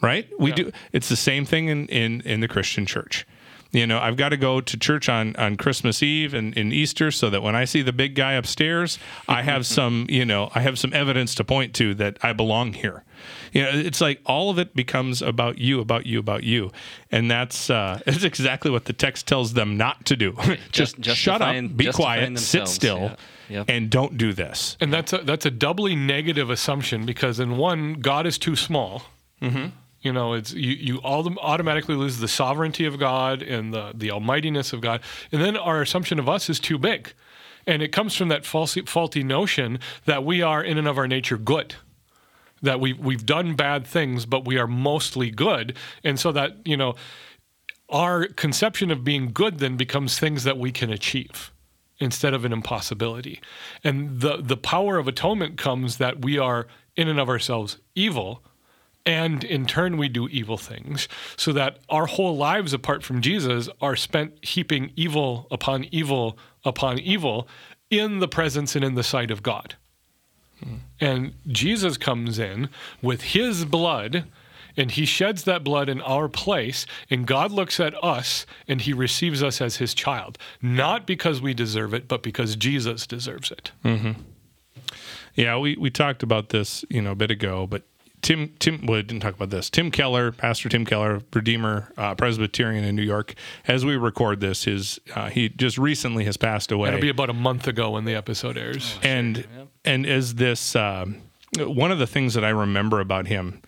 Right? 0.00 0.28
We 0.38 0.50
yeah. 0.50 0.56
do. 0.56 0.72
It's 0.92 1.08
the 1.08 1.16
same 1.16 1.44
thing 1.44 1.68
in 1.68 1.86
in 1.86 2.20
in 2.22 2.40
the 2.40 2.48
Christian 2.48 2.86
church. 2.86 3.26
You 3.72 3.86
know, 3.86 3.98
I've 3.98 4.16
got 4.16 4.28
to 4.30 4.36
go 4.36 4.60
to 4.60 4.76
church 4.78 5.08
on, 5.08 5.34
on 5.36 5.56
Christmas 5.56 6.02
Eve 6.02 6.34
and, 6.34 6.54
in 6.56 6.72
Easter 6.72 7.10
so 7.10 7.30
that 7.30 7.42
when 7.42 7.56
I 7.56 7.64
see 7.64 7.80
the 7.80 7.92
big 7.92 8.14
guy 8.14 8.34
upstairs, 8.34 8.98
I 9.28 9.42
have 9.42 9.64
some, 9.78 10.06
you 10.10 10.26
know, 10.26 10.50
I 10.54 10.60
have 10.60 10.78
some 10.78 10.92
evidence 10.92 11.34
to 11.36 11.44
point 11.44 11.74
to 11.76 11.94
that 11.94 12.18
I 12.22 12.34
belong 12.34 12.74
here. 12.74 13.02
You 13.52 13.62
know, 13.62 13.70
it's 13.72 14.00
like 14.00 14.20
all 14.26 14.50
of 14.50 14.58
it 14.58 14.74
becomes 14.74 15.22
about 15.22 15.58
you, 15.58 15.80
about 15.80 16.06
you, 16.06 16.18
about 16.18 16.44
you, 16.44 16.70
and 17.10 17.30
that's 17.30 17.70
uh, 17.70 18.00
that's 18.06 18.24
exactly 18.24 18.70
what 18.70 18.86
the 18.86 18.92
text 18.92 19.26
tells 19.26 19.54
them 19.54 19.76
not 19.76 20.04
to 20.06 20.16
do. 20.16 20.36
Just, 20.72 20.98
Just 20.98 21.18
shut 21.18 21.40
up, 21.40 21.76
be 21.76 21.90
quiet, 21.92 22.38
sit 22.38 22.68
still. 22.68 23.00
Yeah. 23.00 23.16
Yep. 23.48 23.66
and 23.68 23.90
don't 23.90 24.16
do 24.16 24.32
this. 24.32 24.78
And 24.80 24.90
that's 24.90 25.12
a, 25.12 25.18
that's 25.18 25.44
a 25.44 25.50
doubly 25.50 25.94
negative 25.94 26.48
assumption 26.48 27.04
because 27.04 27.38
in 27.38 27.58
one, 27.58 27.94
God 27.94 28.26
is 28.26 28.38
too 28.38 28.56
small. 28.56 29.02
Mm-hmm. 29.42 29.66
You 30.02 30.12
know, 30.12 30.32
it's 30.32 30.52
you, 30.52 30.72
you 30.72 30.96
all 30.98 31.26
automatically 31.38 31.94
lose 31.94 32.18
the 32.18 32.28
sovereignty 32.28 32.84
of 32.84 32.98
God 32.98 33.40
and 33.40 33.72
the, 33.72 33.92
the 33.94 34.10
almightiness 34.10 34.72
of 34.72 34.80
God. 34.80 35.00
And 35.30 35.40
then 35.40 35.56
our 35.56 35.80
assumption 35.80 36.18
of 36.18 36.28
us 36.28 36.50
is 36.50 36.58
too 36.58 36.76
big. 36.76 37.12
And 37.66 37.80
it 37.82 37.92
comes 37.92 38.16
from 38.16 38.28
that 38.28 38.44
faulty 38.44 39.22
notion 39.22 39.78
that 40.04 40.24
we 40.24 40.42
are 40.42 40.62
in 40.62 40.78
and 40.78 40.88
of 40.88 40.98
our 40.98 41.06
nature 41.06 41.38
good. 41.38 41.76
That 42.60 42.80
we 42.80 42.92
we've 42.92 43.24
done 43.24 43.54
bad 43.54 43.86
things, 43.86 44.26
but 44.26 44.44
we 44.44 44.58
are 44.58 44.66
mostly 44.66 45.30
good. 45.30 45.76
And 46.02 46.18
so 46.18 46.32
that, 46.32 46.56
you 46.64 46.76
know, 46.76 46.94
our 47.88 48.26
conception 48.26 48.90
of 48.90 49.04
being 49.04 49.32
good 49.32 49.58
then 49.58 49.76
becomes 49.76 50.18
things 50.18 50.44
that 50.44 50.58
we 50.58 50.72
can 50.72 50.90
achieve 50.90 51.52
instead 51.98 52.34
of 52.34 52.44
an 52.44 52.52
impossibility. 52.52 53.40
And 53.84 54.20
the 54.20 54.38
the 54.38 54.56
power 54.56 54.98
of 54.98 55.06
atonement 55.06 55.58
comes 55.58 55.98
that 55.98 56.24
we 56.24 56.38
are 56.38 56.66
in 56.96 57.08
and 57.08 57.20
of 57.20 57.28
ourselves 57.28 57.78
evil 57.94 58.42
and 59.04 59.44
in 59.44 59.66
turn 59.66 59.96
we 59.96 60.08
do 60.08 60.28
evil 60.28 60.56
things 60.56 61.08
so 61.36 61.52
that 61.52 61.78
our 61.88 62.06
whole 62.06 62.36
lives 62.36 62.72
apart 62.72 63.02
from 63.02 63.20
Jesus 63.20 63.68
are 63.80 63.96
spent 63.96 64.44
heaping 64.44 64.92
evil 64.96 65.46
upon 65.50 65.84
evil 65.90 66.38
upon 66.64 66.98
evil 66.98 67.48
in 67.90 68.20
the 68.20 68.28
presence 68.28 68.76
and 68.76 68.84
in 68.84 68.94
the 68.94 69.02
sight 69.02 69.30
of 69.30 69.42
God. 69.42 69.74
Hmm. 70.62 70.76
And 71.00 71.34
Jesus 71.48 71.96
comes 71.96 72.38
in 72.38 72.68
with 73.02 73.22
his 73.22 73.64
blood 73.64 74.24
and 74.76 74.92
he 74.92 75.04
sheds 75.04 75.44
that 75.44 75.62
blood 75.64 75.88
in 75.88 76.00
our 76.00 76.28
place 76.28 76.86
and 77.10 77.26
God 77.26 77.50
looks 77.50 77.78
at 77.80 78.02
us 78.02 78.46
and 78.68 78.80
he 78.80 78.92
receives 78.92 79.42
us 79.42 79.60
as 79.60 79.76
his 79.76 79.92
child 79.92 80.38
not 80.62 81.06
because 81.06 81.42
we 81.42 81.52
deserve 81.52 81.92
it 81.92 82.08
but 82.08 82.22
because 82.22 82.56
Jesus 82.56 83.06
deserves 83.06 83.50
it. 83.50 83.72
Mm-hmm. 83.84 84.12
Yeah, 85.34 85.56
we, 85.58 85.76
we 85.76 85.90
talked 85.90 86.22
about 86.22 86.50
this, 86.50 86.84
you 86.90 87.00
know, 87.00 87.12
a 87.12 87.14
bit 87.14 87.30
ago, 87.30 87.66
but 87.66 87.84
Tim 88.22 88.54
Tim 88.60 88.86
well, 88.86 88.98
I 88.98 89.02
didn't 89.02 89.20
talk 89.20 89.34
about 89.34 89.50
this. 89.50 89.68
Tim 89.68 89.90
Keller, 89.90 90.30
Pastor 90.32 90.68
Tim 90.68 90.84
Keller, 90.84 91.20
Redeemer 91.34 91.92
uh, 91.96 92.14
Presbyterian 92.14 92.84
in 92.84 92.94
New 92.94 93.02
York. 93.02 93.34
As 93.66 93.84
we 93.84 93.96
record 93.96 94.40
this, 94.40 94.64
his 94.64 95.00
uh, 95.14 95.28
he 95.28 95.48
just 95.48 95.76
recently 95.76 96.24
has 96.24 96.36
passed 96.36 96.70
away. 96.70 96.88
It'll 96.88 97.00
be 97.00 97.08
about 97.08 97.30
a 97.30 97.34
month 97.34 97.66
ago 97.66 97.90
when 97.90 98.04
the 98.04 98.14
episode 98.14 98.56
airs. 98.56 98.96
Oh, 98.98 99.08
and 99.08 99.36
sure. 99.36 99.46
yep. 99.56 99.68
and 99.84 100.06
as 100.06 100.36
this 100.36 100.76
um, 100.76 101.16
one 101.58 101.90
of 101.90 101.98
the 101.98 102.06
things 102.06 102.34
that 102.34 102.44
I 102.44 102.50
remember 102.50 103.00
about 103.00 103.26
him 103.26 103.60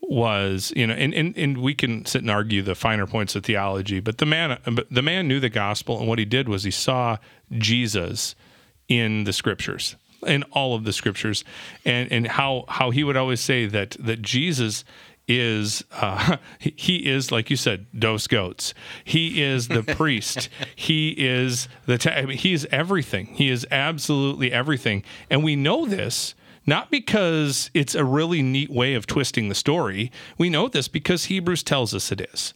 was 0.00 0.72
you 0.74 0.86
know 0.86 0.94
and, 0.94 1.12
and 1.12 1.36
and 1.36 1.58
we 1.58 1.74
can 1.74 2.06
sit 2.06 2.22
and 2.22 2.30
argue 2.30 2.62
the 2.62 2.74
finer 2.74 3.06
points 3.06 3.36
of 3.36 3.44
theology 3.44 4.00
but 4.00 4.16
the 4.18 4.24
man 4.24 4.58
the 4.90 5.02
man 5.02 5.28
knew 5.28 5.38
the 5.38 5.50
gospel 5.50 5.98
and 5.98 6.08
what 6.08 6.18
he 6.18 6.24
did 6.24 6.48
was 6.48 6.64
he 6.64 6.70
saw 6.70 7.18
Jesus 7.52 8.34
in 8.88 9.24
the 9.24 9.34
scriptures 9.34 9.96
in 10.26 10.42
all 10.44 10.74
of 10.74 10.84
the 10.84 10.92
scriptures, 10.92 11.44
and 11.84 12.10
and 12.10 12.26
how 12.26 12.64
how 12.68 12.90
he 12.90 13.04
would 13.04 13.16
always 13.16 13.40
say 13.40 13.66
that 13.66 13.96
that 14.00 14.22
Jesus 14.22 14.84
is 15.28 15.84
uh, 15.92 16.38
he 16.58 17.06
is 17.06 17.30
like 17.30 17.50
you 17.50 17.56
said 17.56 17.86
dos 17.96 18.26
goats. 18.26 18.74
He 19.04 19.42
is 19.42 19.68
the 19.68 19.82
priest. 19.96 20.48
He 20.74 21.10
is 21.10 21.68
the 21.86 21.98
ta- 21.98 22.10
I 22.10 22.24
mean, 22.24 22.38
he 22.38 22.52
is 22.52 22.66
everything. 22.70 23.26
He 23.26 23.50
is 23.50 23.66
absolutely 23.70 24.52
everything. 24.52 25.04
And 25.30 25.44
we 25.44 25.54
know 25.54 25.86
this 25.86 26.34
not 26.66 26.90
because 26.90 27.70
it's 27.72 27.94
a 27.94 28.04
really 28.04 28.42
neat 28.42 28.68
way 28.68 28.92
of 28.92 29.06
twisting 29.06 29.48
the 29.48 29.54
story. 29.54 30.12
We 30.36 30.50
know 30.50 30.68
this 30.68 30.86
because 30.86 31.24
hebrews 31.24 31.62
tells 31.62 31.94
us 31.94 32.12
it 32.12 32.20
is. 32.20 32.52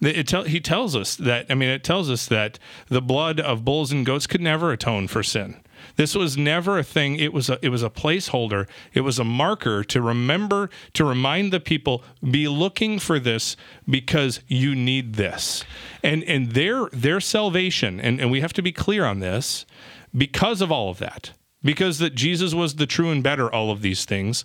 It 0.00 0.28
tell, 0.28 0.44
he 0.44 0.58
tells 0.58 0.96
us 0.96 1.16
that 1.16 1.44
i 1.50 1.54
mean 1.54 1.68
it 1.68 1.84
tells 1.84 2.08
us 2.08 2.26
that 2.28 2.58
the 2.88 3.02
blood 3.02 3.40
of 3.40 3.62
bulls 3.62 3.92
and 3.92 4.06
goats 4.06 4.26
could 4.26 4.40
never 4.40 4.72
atone 4.72 5.06
for 5.06 5.22
sin 5.22 5.60
this 5.94 6.14
was 6.14 6.36
never 6.36 6.78
a 6.78 6.82
thing. 6.82 7.16
It 7.16 7.32
was 7.32 7.48
a 7.48 7.58
it 7.62 7.68
was 7.68 7.82
a 7.82 7.90
placeholder. 7.90 8.68
It 8.92 9.02
was 9.02 9.18
a 9.18 9.24
marker 9.24 9.84
to 9.84 10.02
remember 10.02 10.70
to 10.94 11.04
remind 11.04 11.52
the 11.52 11.60
people 11.60 12.02
be 12.22 12.48
looking 12.48 12.98
for 12.98 13.18
this 13.18 13.56
because 13.88 14.40
you 14.48 14.74
need 14.74 15.14
this. 15.14 15.64
And 16.02 16.24
and 16.24 16.52
their 16.52 16.88
their 16.92 17.20
salvation 17.20 18.00
and, 18.00 18.20
and 18.20 18.30
we 18.30 18.40
have 18.40 18.52
to 18.54 18.62
be 18.62 18.72
clear 18.72 19.04
on 19.04 19.20
this 19.20 19.66
because 20.16 20.60
of 20.60 20.72
all 20.72 20.90
of 20.90 20.98
that. 20.98 21.32
Because 21.62 21.98
that 21.98 22.14
Jesus 22.14 22.54
was 22.54 22.76
the 22.76 22.86
true 22.86 23.10
and 23.10 23.22
better 23.22 23.52
all 23.52 23.70
of 23.70 23.82
these 23.82 24.04
things, 24.04 24.44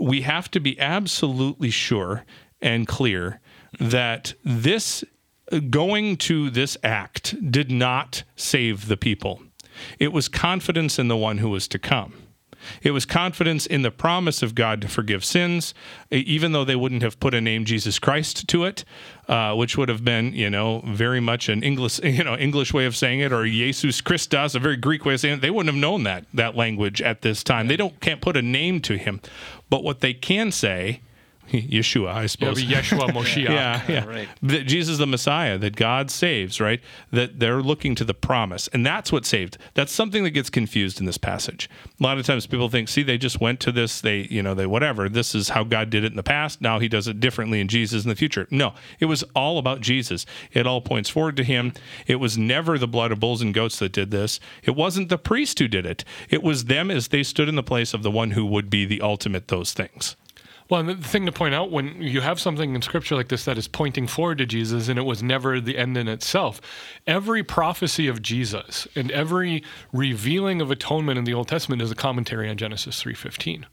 we 0.00 0.22
have 0.22 0.50
to 0.50 0.60
be 0.60 0.78
absolutely 0.78 1.70
sure 1.70 2.24
and 2.60 2.86
clear 2.86 3.40
that 3.78 4.34
this 4.44 5.04
uh, 5.50 5.58
going 5.58 6.16
to 6.16 6.50
this 6.50 6.76
act 6.82 7.50
did 7.50 7.70
not 7.70 8.22
save 8.36 8.88
the 8.88 8.96
people. 8.96 9.42
It 9.98 10.12
was 10.12 10.28
confidence 10.28 10.98
in 10.98 11.08
the 11.08 11.16
one 11.16 11.38
who 11.38 11.50
was 11.50 11.68
to 11.68 11.78
come. 11.78 12.14
It 12.82 12.90
was 12.90 13.06
confidence 13.06 13.66
in 13.66 13.82
the 13.82 13.90
promise 13.90 14.42
of 14.42 14.54
God 14.54 14.80
to 14.82 14.88
forgive 14.88 15.24
sins, 15.24 15.74
even 16.10 16.52
though 16.52 16.64
they 16.64 16.76
wouldn't 16.76 17.02
have 17.02 17.18
put 17.20 17.34
a 17.34 17.40
name 17.40 17.64
Jesus 17.64 17.98
Christ 17.98 18.48
to 18.48 18.64
it, 18.64 18.84
uh, 19.28 19.54
which 19.54 19.76
would 19.76 19.88
have 19.88 20.04
been, 20.04 20.32
you 20.32 20.50
know, 20.50 20.82
very 20.86 21.20
much 21.20 21.48
an 21.48 21.62
English, 21.62 22.00
you 22.04 22.24
know, 22.24 22.36
English 22.36 22.72
way 22.72 22.86
of 22.86 22.96
saying 22.96 23.20
it, 23.20 23.32
or 23.32 23.46
Jesus 23.46 24.00
Christus, 24.00 24.54
a 24.54 24.58
very 24.58 24.76
Greek 24.76 25.04
way 25.04 25.14
of 25.14 25.20
saying 25.20 25.38
it. 25.38 25.40
They 25.40 25.50
wouldn't 25.50 25.74
have 25.74 25.80
known 25.80 26.02
that 26.04 26.26
that 26.34 26.56
language 26.56 27.00
at 27.00 27.22
this 27.22 27.42
time. 27.42 27.68
They 27.68 27.76
don't 27.76 27.98
can't 28.00 28.20
put 28.20 28.36
a 28.36 28.42
name 28.42 28.80
to 28.82 28.96
him, 28.96 29.20
but 29.68 29.82
what 29.82 30.00
they 30.00 30.14
can 30.14 30.52
say 30.52 31.00
Yeshua, 31.52 32.14
I 32.14 32.26
suppose. 32.26 32.62
Yeah, 32.62 32.80
Yeshua 32.80 33.08
Moshiach. 33.08 33.44
yeah, 33.48 33.82
yeah. 33.88 34.04
Right. 34.04 34.28
That 34.42 34.66
Jesus 34.66 34.98
the 34.98 35.06
Messiah, 35.06 35.58
that 35.58 35.74
God 35.74 36.10
saves, 36.10 36.60
right? 36.60 36.80
That 37.10 37.40
they're 37.40 37.60
looking 37.60 37.96
to 37.96 38.04
the 38.04 38.14
promise. 38.14 38.68
And 38.68 38.86
that's 38.86 39.10
what 39.10 39.26
saved. 39.26 39.58
That's 39.74 39.90
something 39.90 40.22
that 40.22 40.30
gets 40.30 40.48
confused 40.48 41.00
in 41.00 41.06
this 41.06 41.18
passage. 41.18 41.68
A 41.98 42.02
lot 42.02 42.18
of 42.18 42.26
times 42.26 42.46
people 42.46 42.68
think, 42.68 42.88
see, 42.88 43.02
they 43.02 43.18
just 43.18 43.40
went 43.40 43.58
to 43.60 43.72
this, 43.72 44.00
they, 44.00 44.28
you 44.30 44.42
know, 44.42 44.54
they 44.54 44.66
whatever. 44.66 45.08
This 45.08 45.34
is 45.34 45.48
how 45.48 45.64
God 45.64 45.90
did 45.90 46.04
it 46.04 46.12
in 46.12 46.16
the 46.16 46.22
past. 46.22 46.60
Now 46.60 46.78
he 46.78 46.88
does 46.88 47.08
it 47.08 47.18
differently 47.18 47.60
in 47.60 47.66
Jesus 47.66 48.04
in 48.04 48.08
the 48.08 48.16
future. 48.16 48.46
No, 48.50 48.74
it 49.00 49.06
was 49.06 49.24
all 49.34 49.58
about 49.58 49.80
Jesus. 49.80 50.26
It 50.52 50.68
all 50.68 50.80
points 50.80 51.10
forward 51.10 51.36
to 51.38 51.44
him. 51.44 51.72
It 52.06 52.16
was 52.16 52.38
never 52.38 52.78
the 52.78 52.86
blood 52.86 53.10
of 53.10 53.18
bulls 53.18 53.42
and 53.42 53.52
goats 53.52 53.80
that 53.80 53.92
did 53.92 54.12
this. 54.12 54.38
It 54.62 54.76
wasn't 54.76 55.08
the 55.08 55.18
priest 55.18 55.58
who 55.58 55.66
did 55.66 55.84
it. 55.84 56.04
It 56.28 56.44
was 56.44 56.66
them 56.66 56.92
as 56.92 57.08
they 57.08 57.24
stood 57.24 57.48
in 57.48 57.56
the 57.56 57.62
place 57.64 57.92
of 57.92 58.04
the 58.04 58.10
one 58.10 58.32
who 58.32 58.46
would 58.46 58.70
be 58.70 58.84
the 58.84 59.00
ultimate 59.00 59.48
those 59.48 59.72
things. 59.72 60.16
Well, 60.70 60.84
the 60.84 60.94
thing 60.94 61.26
to 61.26 61.32
point 61.32 61.52
out 61.52 61.72
when 61.72 62.00
you 62.00 62.20
have 62.20 62.40
something 62.40 62.76
in 62.76 62.80
scripture 62.80 63.16
like 63.16 63.28
this 63.28 63.44
that 63.44 63.58
is 63.58 63.66
pointing 63.66 64.06
forward 64.06 64.38
to 64.38 64.46
Jesus 64.46 64.88
and 64.88 64.98
it 64.98 65.02
was 65.02 65.20
never 65.20 65.60
the 65.60 65.76
end 65.76 65.98
in 65.98 66.06
itself, 66.06 66.60
every 67.08 67.42
prophecy 67.42 68.06
of 68.06 68.22
Jesus 68.22 68.86
and 68.94 69.10
every 69.10 69.64
revealing 69.92 70.62
of 70.62 70.70
atonement 70.70 71.18
in 71.18 71.24
the 71.24 71.34
Old 71.34 71.48
Testament 71.48 71.82
is 71.82 71.90
a 71.90 71.96
commentary 71.96 72.48
on 72.48 72.56
Genesis 72.56 73.02
3:15. 73.02 73.64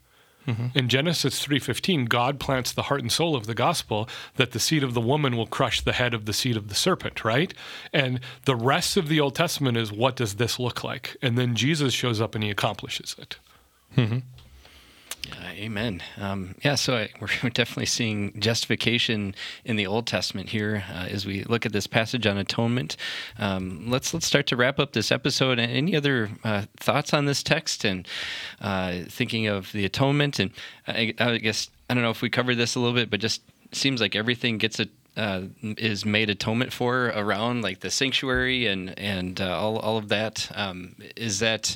Mm-hmm. 0.48 0.78
In 0.78 0.90
Genesis 0.90 1.46
3:15, 1.46 2.10
God 2.10 2.40
plants 2.40 2.72
the 2.72 2.84
heart 2.84 3.02
and 3.02 3.12
soul 3.12 3.36
of 3.36 3.46
the 3.46 3.54
gospel 3.54 4.10
that 4.38 4.52
the 4.52 4.60
seed 4.60 4.82
of 4.82 4.96
the 4.96 5.02
woman 5.02 5.38
will 5.38 5.46
crush 5.46 5.82
the 5.82 5.94
head 5.94 6.16
of 6.16 6.26
the 6.26 6.34
seed 6.34 6.58
of 6.58 6.68
the 6.68 6.76
serpent, 6.76 7.24
right? 7.24 7.54
And 7.94 8.22
the 8.46 8.56
rest 8.56 8.98
of 8.98 9.08
the 9.08 9.20
Old 9.20 9.36
Testament 9.36 9.78
is 9.78 9.92
what 9.92 10.16
does 10.16 10.36
this 10.36 10.58
look 10.58 10.84
like? 10.84 11.16
And 11.22 11.38
then 11.38 11.56
Jesus 11.56 11.94
shows 11.94 12.20
up 12.20 12.34
and 12.34 12.44
he 12.44 12.50
accomplishes 12.50 13.16
it. 13.20 13.38
Mm-hmm. 13.96 14.20
Uh, 15.32 15.50
amen. 15.52 16.02
Um, 16.18 16.56
yeah, 16.64 16.76
so 16.76 16.98
I, 16.98 17.10
we're 17.22 17.50
definitely 17.50 17.86
seeing 17.86 18.40
justification 18.40 19.36
in 19.66 19.76
the 19.76 19.88
Old 19.88 20.08
Testament 20.08 20.50
here 20.50 20.84
uh, 20.94 21.08
as 21.10 21.26
we 21.26 21.44
look 21.44 21.66
at 21.66 21.74
this 21.74 21.88
passage 21.88 22.26
on 22.26 22.38
atonement. 22.38 22.98
Um, 23.38 23.90
let's 23.90 24.14
let's 24.14 24.26
start 24.26 24.48
to 24.48 24.56
wrap 24.56 24.80
up 24.80 24.94
this 24.94 25.12
episode. 25.12 25.60
Any 25.60 25.96
other 25.96 26.30
uh, 26.44 26.64
thoughts 26.78 27.14
on 27.14 27.26
this 27.26 27.44
text 27.44 27.84
and 27.84 28.08
uh, 28.62 29.00
thinking 29.08 29.48
of 29.48 29.72
the 29.72 29.86
atonement? 29.86 30.40
And 30.40 30.52
I, 30.88 31.14
I, 31.20 31.38
guess 31.38 31.70
I 31.90 31.94
don't 31.94 32.04
know 32.04 32.12
if 32.12 32.22
we 32.22 32.30
covered 32.30 32.56
this 32.56 32.76
a 32.76 32.80
little 32.80 32.96
bit, 32.96 33.10
but 33.10 33.20
just 33.20 33.42
seems 33.72 34.02
like 34.02 34.16
everything 34.16 34.58
gets 34.58 34.80
a 34.80 34.88
uh, 35.18 35.42
is 35.62 36.06
made 36.06 36.30
atonement 36.30 36.72
for 36.72 37.08
around 37.08 37.64
like 37.64 37.80
the 37.80 37.90
sanctuary 37.90 38.68
and 38.68 38.98
and 39.00 39.42
uh, 39.42 39.58
all 39.58 39.78
all 39.80 39.98
of 39.98 40.10
that. 40.10 40.50
Um, 40.54 40.96
is 41.16 41.40
that 41.40 41.76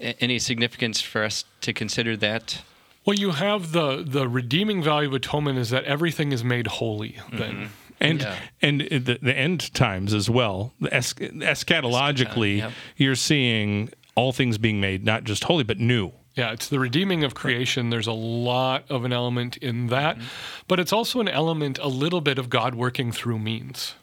any 0.00 0.38
significance 0.38 1.00
for 1.00 1.22
us 1.22 1.44
to 1.60 1.72
consider 1.72 2.16
that? 2.16 2.62
Well, 3.04 3.16
you 3.16 3.32
have 3.32 3.72
the 3.72 4.04
the 4.06 4.28
redeeming 4.28 4.82
value 4.82 5.08
of 5.08 5.14
atonement 5.14 5.58
is 5.58 5.70
that 5.70 5.84
everything 5.84 6.32
is 6.32 6.44
made 6.44 6.66
holy. 6.66 7.18
Then. 7.32 7.54
Mm-hmm. 7.54 7.66
And 8.00 8.20
yeah. 8.20 8.36
and 8.60 8.80
the, 8.80 9.18
the 9.22 9.36
end 9.36 9.72
times 9.74 10.12
as 10.12 10.28
well. 10.28 10.72
Es- 10.90 11.14
eschatologically, 11.14 12.58
yep. 12.58 12.72
you're 12.96 13.14
seeing 13.14 13.90
all 14.14 14.32
things 14.32 14.58
being 14.58 14.80
made 14.80 15.04
not 15.04 15.24
just 15.24 15.44
holy 15.44 15.62
but 15.62 15.78
new. 15.78 16.12
Yeah, 16.34 16.52
it's 16.52 16.68
the 16.68 16.78
redeeming 16.78 17.24
of 17.24 17.34
creation. 17.34 17.90
There's 17.90 18.06
a 18.06 18.12
lot 18.12 18.84
of 18.90 19.04
an 19.04 19.12
element 19.12 19.58
in 19.58 19.88
that, 19.88 20.16
mm-hmm. 20.16 20.26
but 20.66 20.80
it's 20.80 20.92
also 20.92 21.20
an 21.20 21.28
element, 21.28 21.78
a 21.78 21.88
little 21.88 22.22
bit 22.22 22.38
of 22.38 22.48
God 22.48 22.74
working 22.74 23.12
through 23.12 23.38
means. 23.38 23.94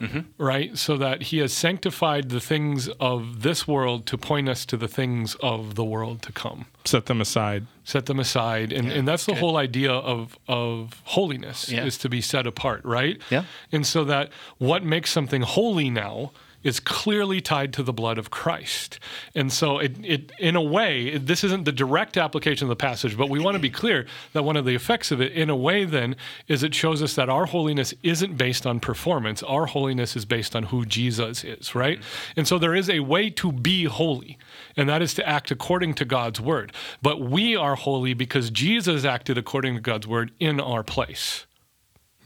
Mm-hmm. 0.00 0.20
Right? 0.42 0.76
So 0.76 0.96
that 0.96 1.22
he 1.22 1.38
has 1.38 1.52
sanctified 1.52 2.28
the 2.28 2.40
things 2.40 2.88
of 3.00 3.42
this 3.42 3.66
world 3.66 4.06
to 4.06 4.18
point 4.18 4.48
us 4.48 4.66
to 4.66 4.76
the 4.76 4.88
things 4.88 5.36
of 5.36 5.76
the 5.76 5.84
world 5.84 6.20
to 6.22 6.32
come. 6.32 6.66
Set 6.84 7.06
them 7.06 7.20
aside. 7.20 7.66
Set 7.84 8.06
them 8.06 8.18
aside. 8.18 8.72
And, 8.72 8.88
yeah, 8.88 8.94
and 8.94 9.08
that's 9.08 9.24
the 9.26 9.32
good. 9.32 9.40
whole 9.40 9.56
idea 9.56 9.92
of, 9.92 10.38
of 10.48 11.00
holiness 11.04 11.70
yeah. 11.70 11.84
is 11.84 11.96
to 11.98 12.08
be 12.08 12.20
set 12.20 12.46
apart, 12.46 12.84
right? 12.84 13.20
Yeah. 13.30 13.44
And 13.72 13.86
so 13.86 14.04
that 14.04 14.30
what 14.58 14.84
makes 14.84 15.10
something 15.10 15.42
holy 15.42 15.90
now 15.90 16.32
is 16.64 16.80
clearly 16.80 17.40
tied 17.40 17.72
to 17.74 17.82
the 17.82 17.92
blood 17.92 18.18
of 18.18 18.30
Christ. 18.30 18.98
And 19.34 19.52
so, 19.52 19.78
it, 19.78 19.92
it 20.02 20.32
in 20.38 20.56
a 20.56 20.62
way, 20.62 21.08
it, 21.08 21.26
this 21.26 21.44
isn't 21.44 21.64
the 21.64 21.72
direct 21.72 22.16
application 22.16 22.64
of 22.64 22.70
the 22.70 22.76
passage, 22.76 23.16
but 23.16 23.28
we 23.28 23.38
want 23.38 23.54
to 23.54 23.60
be 23.60 23.70
clear 23.70 24.06
that 24.32 24.42
one 24.42 24.56
of 24.56 24.64
the 24.64 24.74
effects 24.74 25.12
of 25.12 25.20
it, 25.20 25.32
in 25.32 25.50
a 25.50 25.56
way, 25.56 25.84
then, 25.84 26.16
is 26.48 26.62
it 26.62 26.74
shows 26.74 27.02
us 27.02 27.14
that 27.14 27.28
our 27.28 27.46
holiness 27.46 27.94
isn't 28.02 28.36
based 28.36 28.66
on 28.66 28.80
performance. 28.80 29.42
Our 29.42 29.66
holiness 29.66 30.16
is 30.16 30.24
based 30.24 30.56
on 30.56 30.64
who 30.64 30.84
Jesus 30.86 31.44
is, 31.44 31.74
right? 31.74 32.00
And 32.34 32.48
so, 32.48 32.58
there 32.58 32.74
is 32.74 32.88
a 32.88 33.00
way 33.00 33.30
to 33.30 33.52
be 33.52 33.84
holy, 33.84 34.38
and 34.76 34.88
that 34.88 35.02
is 35.02 35.14
to 35.14 35.28
act 35.28 35.50
according 35.50 35.94
to 35.94 36.04
God's 36.04 36.40
word. 36.40 36.72
But 37.02 37.20
we 37.20 37.54
are 37.54 37.76
holy 37.76 38.14
because 38.14 38.50
Jesus 38.50 39.04
acted 39.04 39.36
according 39.36 39.74
to 39.74 39.80
God's 39.80 40.06
word 40.06 40.32
in 40.40 40.60
our 40.60 40.82
place. 40.82 41.46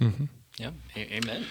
Mm-hmm. 0.00 0.26
Yeah, 0.58 0.70
amen. 0.96 1.44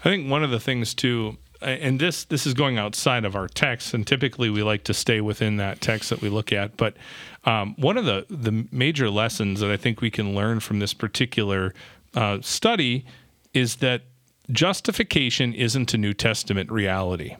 I 0.00 0.02
think 0.02 0.30
one 0.30 0.44
of 0.44 0.50
the 0.50 0.60
things 0.60 0.92
too 0.92 1.38
and 1.64 2.00
this 2.00 2.24
this 2.24 2.46
is 2.46 2.54
going 2.54 2.78
outside 2.78 3.24
of 3.24 3.34
our 3.34 3.48
text, 3.48 3.94
and 3.94 4.06
typically 4.06 4.50
we 4.50 4.62
like 4.62 4.84
to 4.84 4.94
stay 4.94 5.20
within 5.20 5.56
that 5.56 5.80
text 5.80 6.10
that 6.10 6.20
we 6.20 6.28
look 6.28 6.52
at. 6.52 6.76
But 6.76 6.96
um, 7.44 7.74
one 7.76 7.96
of 7.96 8.04
the 8.04 8.26
the 8.28 8.66
major 8.70 9.10
lessons 9.10 9.60
that 9.60 9.70
I 9.70 9.76
think 9.76 10.00
we 10.00 10.10
can 10.10 10.34
learn 10.34 10.60
from 10.60 10.78
this 10.78 10.94
particular 10.94 11.74
uh, 12.14 12.38
study 12.40 13.04
is 13.52 13.76
that 13.76 14.02
justification 14.50 15.54
isn't 15.54 15.94
a 15.94 15.98
New 15.98 16.12
Testament 16.12 16.70
reality 16.70 17.36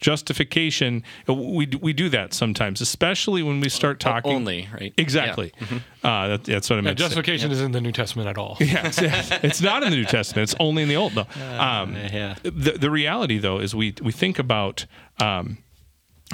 justification. 0.00 1.02
We 1.26 1.66
we 1.80 1.92
do 1.92 2.08
that 2.10 2.32
sometimes 2.32 2.80
especially 2.80 3.42
when 3.42 3.60
we 3.60 3.68
start 3.68 4.00
talking 4.00 4.34
only 4.34 4.68
right? 4.72 4.94
Exactly. 4.96 5.52
Yeah. 5.56 5.66
mm-hmm. 5.66 6.06
uh, 6.06 6.28
that, 6.28 6.44
that's 6.44 6.70
what 6.70 6.78
i 6.78 6.82
meant 6.82 6.98
yeah, 6.98 7.06
justification 7.06 7.50
is 7.50 7.60
in 7.60 7.72
the 7.72 7.80
new 7.80 7.92
testament 7.92 8.28
at 8.28 8.38
all. 8.38 8.56
Yeah 8.66 8.86
it's, 8.86 8.98
it's, 9.44 9.60
not 9.60 9.82
in 9.82 9.90
the 9.90 9.96
new 9.96 10.04
testament. 10.04 10.50
It's 10.50 10.56
only 10.60 10.82
in 10.82 10.88
the 10.88 10.96
old 10.96 11.14
though. 11.14 11.26
Uh, 11.38 11.62
um, 11.62 11.94
yeah. 11.94 12.34
the, 12.42 12.72
the 12.72 12.90
reality 12.90 13.38
though 13.38 13.58
is 13.58 13.74
we 13.74 13.94
we 14.02 14.12
think 14.12 14.38
about 14.38 14.86
um, 15.20 15.58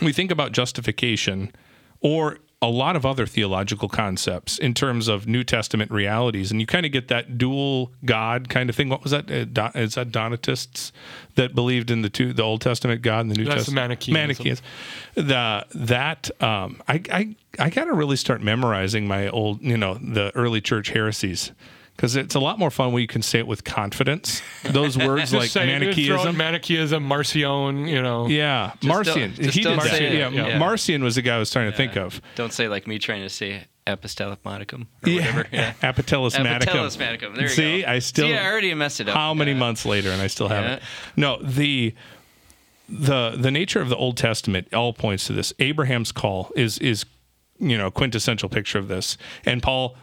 we 0.00 0.12
think 0.12 0.30
about 0.30 0.52
justification 0.52 1.52
or 2.00 2.38
a 2.62 2.68
lot 2.68 2.94
of 2.94 3.04
other 3.04 3.26
theological 3.26 3.88
concepts 3.88 4.56
in 4.56 4.72
terms 4.72 5.08
of 5.08 5.26
New 5.26 5.42
Testament 5.42 5.90
realities, 5.90 6.52
and 6.52 6.60
you 6.60 6.66
kind 6.66 6.86
of 6.86 6.92
get 6.92 7.08
that 7.08 7.36
dual 7.36 7.90
God 8.04 8.48
kind 8.48 8.70
of 8.70 8.76
thing. 8.76 8.88
What 8.88 9.02
was 9.02 9.10
that? 9.10 9.28
Uh, 9.28 9.44
that 9.52 10.12
Donatists 10.12 10.92
that 11.34 11.54
believed 11.56 11.90
in 11.90 12.02
the 12.02 12.08
two, 12.08 12.32
the 12.32 12.42
Old 12.42 12.60
Testament 12.60 13.02
God 13.02 13.22
and 13.22 13.30
the 13.32 13.34
New 13.34 13.44
That's 13.44 13.66
Testament? 13.66 13.88
Manichaeism. 13.88 14.14
Manichaeism. 14.14 14.64
The 15.14 15.66
that 15.74 16.30
um, 16.40 16.80
I 16.86 17.02
I 17.10 17.36
I 17.58 17.68
got 17.70 17.86
to 17.86 17.92
really 17.92 18.16
start 18.16 18.40
memorizing 18.40 19.08
my 19.08 19.28
old, 19.28 19.60
you 19.60 19.76
know, 19.76 19.94
the 19.94 20.30
early 20.36 20.60
church 20.60 20.90
heresies 20.90 21.50
because 21.96 22.16
it's 22.16 22.34
a 22.34 22.40
lot 22.40 22.58
more 22.58 22.70
fun 22.70 22.92
when 22.92 23.00
you 23.00 23.06
can 23.06 23.22
say 23.22 23.38
it 23.38 23.46
with 23.46 23.64
confidence. 23.64 24.42
Those 24.64 24.96
words 25.06 25.32
like 25.32 25.50
say, 25.50 25.66
Manichaeism, 25.66 26.36
Manichaeism, 26.36 27.02
Marcion, 27.02 27.86
you 27.86 28.02
know. 28.02 28.26
Yeah, 28.26 28.72
just 28.80 28.84
Marcion. 28.84 29.32
He 29.32 29.62
did 29.62 29.78
that. 29.78 30.00
Yeah, 30.00 30.28
yeah. 30.28 30.58
Marcion 30.58 31.02
was 31.02 31.14
the 31.16 31.22
guy 31.22 31.36
I 31.36 31.38
was 31.38 31.50
trying 31.50 31.70
to 31.70 31.76
think 31.76 31.96
of. 31.96 32.20
Don't 32.34 32.52
say 32.52 32.68
like 32.68 32.86
me 32.86 32.98
trying 32.98 33.22
to 33.22 33.28
say 33.28 33.66
apostolic-modicum 33.86 34.86
or 35.02 35.08
yeah. 35.08 35.20
whatever. 35.20 35.48
Yeah. 35.52 35.74
Apostolus-maticum. 35.82 37.34
There 37.34 37.42
you 37.42 37.48
See, 37.48 37.82
go. 37.82 37.88
I 37.88 37.98
still. 37.98 38.28
See, 38.28 38.36
I 38.36 38.50
already 38.50 38.72
messed 38.74 39.00
it 39.00 39.08
up. 39.08 39.14
How 39.14 39.34
many 39.34 39.54
months 39.54 39.84
later, 39.84 40.10
and 40.10 40.22
I 40.22 40.28
still 40.28 40.48
haven't. 40.48 40.82
No, 41.16 41.42
the 41.42 41.94
the 42.88 43.30
the 43.36 43.50
nature 43.50 43.80
of 43.80 43.88
the 43.88 43.96
Old 43.96 44.16
Testament 44.16 44.72
all 44.72 44.92
points 44.92 45.26
to 45.26 45.32
this. 45.32 45.52
Abraham's 45.58 46.12
call 46.12 46.52
is 46.56 46.78
is 46.78 47.04
you 47.58 47.78
know 47.78 47.90
quintessential 47.90 48.48
picture 48.48 48.78
of 48.78 48.88
this, 48.88 49.16
and 49.44 49.62
Paul 49.62 49.96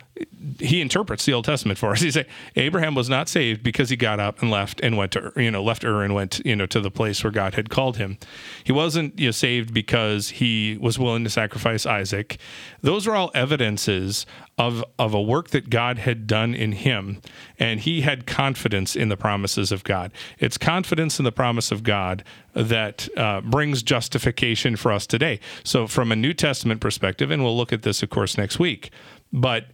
he 0.60 0.82
interprets 0.82 1.26
the 1.26 1.34
Old 1.34 1.46
Testament 1.46 1.80
for 1.80 1.92
us. 1.92 2.02
He 2.02 2.12
say 2.12 2.26
Abraham 2.56 2.96
was 2.96 3.10
not 3.10 3.30
saved 3.30 3.64
because 3.64 3.90
he 3.90 3.96
got 3.96 4.20
up 4.20 4.42
and 4.42 4.50
left 4.50 4.80
and 4.82 4.98
went 4.98 5.12
to 5.14 5.32
you 5.36 5.52
know 5.52 5.64
left 5.64 5.84
Ur 5.84 6.04
and 6.04 6.14
went 6.14 6.42
you 6.46 6.56
know 6.56 6.66
to 6.68 6.80
the 6.80 6.92
place 6.92 7.24
where 7.24 7.32
God 7.32 7.56
had 7.56 7.70
called 7.70 7.98
him. 7.98 8.18
He 8.64 8.72
wasn't 8.72 9.20
you 9.20 9.28
know, 9.28 9.32
saved 9.32 9.74
because 9.74 10.30
he 10.30 10.78
was 10.82 10.98
willing 11.00 11.24
to 11.24 11.30
sacrifice 11.30 11.86
Isaac. 11.86 12.38
Those 12.82 13.08
are 13.08 13.16
all 13.16 13.32
evidences 13.34 14.26
of 14.58 14.84
of 14.98 15.14
a 15.14 15.22
work 15.22 15.50
that 15.50 15.70
God 15.70 16.00
had 16.00 16.28
done 16.28 16.54
in 16.54 16.74
him, 16.74 17.22
and 17.58 17.80
he 17.80 18.02
had 18.02 18.26
confidence 18.26 18.96
in 18.96 19.10
the 19.10 19.18
promises 19.18 19.72
of 19.72 19.84
God. 19.84 20.12
It's 20.38 20.58
confidence 20.58 21.20
in 21.20 21.26
the 21.26 21.32
promise 21.32 21.72
of 21.72 21.84
God 21.84 22.24
that 22.54 23.08
uh, 23.16 23.42
brings 23.42 23.84
justification 23.84 24.76
for 24.76 24.92
us 24.92 25.08
today. 25.08 25.40
So, 25.64 25.88
from 25.88 26.12
a 26.12 26.16
New 26.16 26.34
Testament 26.34 26.82
perspective, 26.82 27.32
and 27.32 27.44
we'll 27.44 27.56
look 27.56 27.72
at 27.72 27.84
this, 27.84 28.04
of 28.04 28.10
course, 28.10 28.38
next 28.38 28.60
week. 28.60 28.92
But 29.32 29.66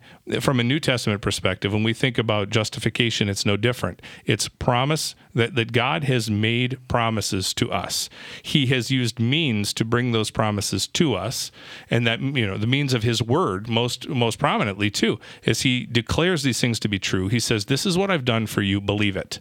from 0.42 0.60
a 0.60 0.64
New 0.64 0.82
Testament 0.82 1.22
perspective, 1.22 1.72
when 1.72 1.84
we 1.84 1.94
think 1.94 2.18
about 2.18 2.50
justification, 2.50 3.30
it's 3.30 3.46
no 3.46 3.56
different. 3.56 4.02
It's 4.26 4.50
promise 4.50 5.16
that, 5.34 5.56
that 5.56 5.72
God 5.72 6.04
has 6.04 6.30
made 6.30 6.78
promises 6.90 7.54
to 7.56 7.72
us. 7.72 8.10
He 8.44 8.66
has 8.68 8.92
used 8.92 9.20
means 9.20 9.74
to 9.76 9.86
bring 9.86 10.12
those 10.12 10.30
promises 10.30 10.88
to 10.88 11.16
us. 11.16 11.52
And 11.90 12.06
that, 12.06 12.20
you 12.20 12.46
know, 12.46 12.58
the 12.58 12.68
means 12.68 12.94
of 12.94 13.04
his 13.04 13.22
word 13.22 13.70
most 13.70 14.10
most 14.10 14.40
prominently 14.40 14.92
too, 14.92 15.20
is 15.44 15.62
he 15.62 15.86
declares 15.86 16.44
these 16.44 16.60
things 16.60 16.80
to 16.82 16.90
be 16.90 17.00
true. 17.00 17.30
He 17.30 17.40
says, 17.40 17.66
This 17.66 17.86
is 17.86 17.98
what 17.98 18.12
I've 18.12 18.26
done 18.26 18.48
for 18.48 18.62
you, 18.62 18.82
believe 18.82 19.16
it. 19.16 19.40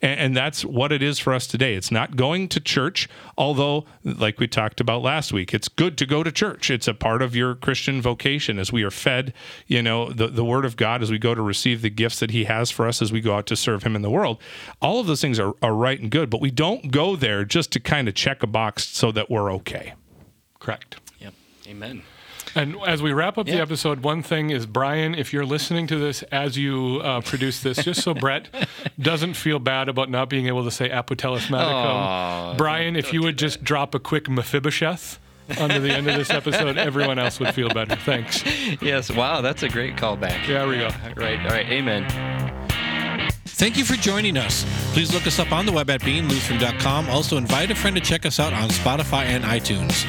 And, 0.00 0.20
and, 0.20 0.36
that's 0.36 0.64
what 0.64 0.92
it 0.92 1.02
is 1.02 1.18
for 1.18 1.34
us 1.34 1.46
today. 1.46 1.74
It's 1.74 1.90
not 1.90 2.16
going 2.16 2.48
to 2.50 2.60
church, 2.60 3.08
although, 3.36 3.84
like 4.04 4.38
we 4.38 4.46
talked 4.46 4.80
about 4.80 5.02
last 5.02 5.32
week, 5.32 5.52
it's 5.52 5.68
good 5.68 5.98
to 5.98 6.06
go 6.06 6.22
to 6.22 6.30
church. 6.30 6.70
It's 6.70 6.86
a 6.86 6.94
part 6.94 7.22
of 7.22 7.34
your 7.34 7.54
Christian 7.54 8.00
vocation 8.00 8.58
as 8.58 8.72
we 8.72 8.82
are 8.84 8.90
fed, 8.90 9.34
you 9.66 9.82
know, 9.82 10.10
the, 10.12 10.28
the 10.28 10.44
word 10.44 10.64
of 10.64 10.76
God 10.76 11.02
as 11.02 11.10
we 11.10 11.18
go 11.18 11.34
to 11.34 11.42
receive 11.42 11.82
the 11.82 11.90
gifts 11.90 12.20
that 12.20 12.30
He 12.30 12.44
has 12.44 12.70
for 12.70 12.86
us 12.86 13.02
as 13.02 13.12
we 13.12 13.20
go 13.20 13.34
out 13.34 13.46
to 13.46 13.56
serve 13.56 13.82
Him 13.82 13.96
in 13.96 14.02
the 14.02 14.10
world. 14.10 14.40
All 14.80 15.00
of 15.00 15.06
those 15.06 15.20
things 15.20 15.38
are, 15.38 15.54
are 15.62 15.74
right 15.74 16.00
and 16.00 16.10
good, 16.10 16.30
but 16.30 16.40
we 16.40 16.50
don't 16.50 16.90
go 16.90 17.16
there 17.16 17.44
just 17.44 17.72
to 17.72 17.80
kind 17.80 18.08
of 18.08 18.14
check 18.14 18.42
a 18.42 18.46
box 18.46 18.86
so 18.86 19.10
that 19.12 19.30
we're 19.30 19.52
okay. 19.54 19.94
Correct. 20.60 20.96
Yep. 21.18 21.34
Amen. 21.68 22.02
And 22.58 22.74
as 22.84 23.00
we 23.00 23.12
wrap 23.12 23.38
up 23.38 23.46
yeah. 23.46 23.54
the 23.54 23.62
episode, 23.62 24.02
one 24.02 24.20
thing 24.20 24.50
is, 24.50 24.66
Brian, 24.66 25.14
if 25.14 25.32
you're 25.32 25.46
listening 25.46 25.86
to 25.86 25.96
this 25.96 26.24
as 26.24 26.58
you 26.58 27.00
uh, 27.04 27.20
produce 27.20 27.62
this, 27.62 27.78
just 27.84 28.02
so 28.02 28.14
Brett 28.14 28.48
doesn't 29.00 29.34
feel 29.34 29.60
bad 29.60 29.88
about 29.88 30.10
not 30.10 30.28
being 30.28 30.48
able 30.48 30.64
to 30.64 30.70
say 30.72 30.88
Apotelis 30.88 31.46
Maticum, 31.46 32.58
Brian, 32.58 32.96
if 32.96 33.12
you 33.12 33.22
would 33.22 33.38
just 33.38 33.62
drop 33.62 33.94
a 33.94 34.00
quick 34.00 34.28
Mephibosheth 34.28 35.20
under 35.56 35.78
the 35.78 35.92
end 35.92 36.08
of 36.08 36.16
this 36.16 36.30
episode, 36.30 36.76
everyone 36.78 37.16
else 37.20 37.38
would 37.38 37.54
feel 37.54 37.68
better. 37.68 37.94
Thanks. 37.94 38.42
Yes. 38.82 39.08
Wow. 39.08 39.40
That's 39.40 39.62
a 39.62 39.68
great 39.68 39.94
callback. 39.94 40.48
Yeah, 40.48 40.64
there 40.64 40.68
we 40.68 40.78
go. 40.78 40.90
Right. 41.16 41.38
All 41.38 41.50
right. 41.50 41.66
Amen. 41.68 42.10
Thank 43.46 43.76
you 43.76 43.84
for 43.84 43.94
joining 43.94 44.36
us. 44.36 44.64
Please 44.94 45.14
look 45.14 45.28
us 45.28 45.38
up 45.38 45.52
on 45.52 45.64
the 45.64 45.72
web 45.72 45.90
at 45.90 46.00
beinglutheran.com. 46.00 47.08
Also, 47.08 47.36
invite 47.36 47.70
a 47.70 47.76
friend 47.76 47.94
to 47.96 48.02
check 48.02 48.26
us 48.26 48.40
out 48.40 48.52
on 48.52 48.68
Spotify 48.68 49.26
and 49.26 49.44
iTunes. 49.44 50.04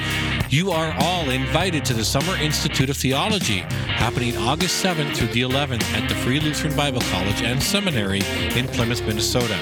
You 0.50 0.72
are 0.72 0.96
all 1.00 1.30
invited 1.30 1.86
to 1.86 1.94
the 1.94 2.04
Summer 2.04 2.36
Institute 2.38 2.90
of 2.90 2.98
Theology, 2.98 3.60
happening 3.60 4.36
August 4.36 4.84
7th 4.84 5.16
through 5.16 5.28
the 5.28 5.42
11th 5.42 5.84
at 5.94 6.10
the 6.10 6.16
Free 6.16 6.40
Lutheran 6.40 6.76
Bible 6.76 7.02
College 7.12 7.44
and 7.44 7.62
Seminary 7.62 8.24
in 8.58 8.68
Plymouth, 8.68 9.04
Minnesota. 9.06 9.56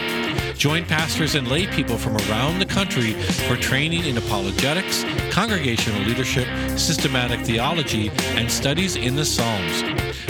Join 0.58 0.86
pastors 0.86 1.36
and 1.36 1.50
lay 1.50 1.67
people 1.67 1.97
from 1.97 2.15
around 2.30 2.60
the 2.60 2.65
country 2.65 3.12
for 3.50 3.58
training 3.58 4.06
in 4.06 4.17
apologetics, 4.17 5.04
congregational 5.30 6.00
leadership, 6.04 6.47
systematic 6.80 7.41
theology, 7.41 8.10
and 8.38 8.50
studies 8.50 8.95
in 8.95 9.17
the 9.17 9.26
Psalms. 9.26 9.82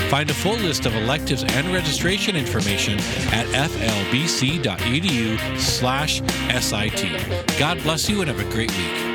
Find 0.10 0.28
a 0.32 0.34
full 0.34 0.58
list 0.58 0.88
of 0.88 0.96
electives 0.96 1.44
and 1.44 1.68
registration 1.72 2.36
information 2.36 2.98
at 3.32 3.46
flbc.edu/sit. 3.70 4.40
God 7.60 7.84
bless 7.84 8.10
you 8.10 8.22
and 8.22 8.30
have 8.32 8.40
a 8.40 8.52
great 8.52 8.72
week. 8.72 9.07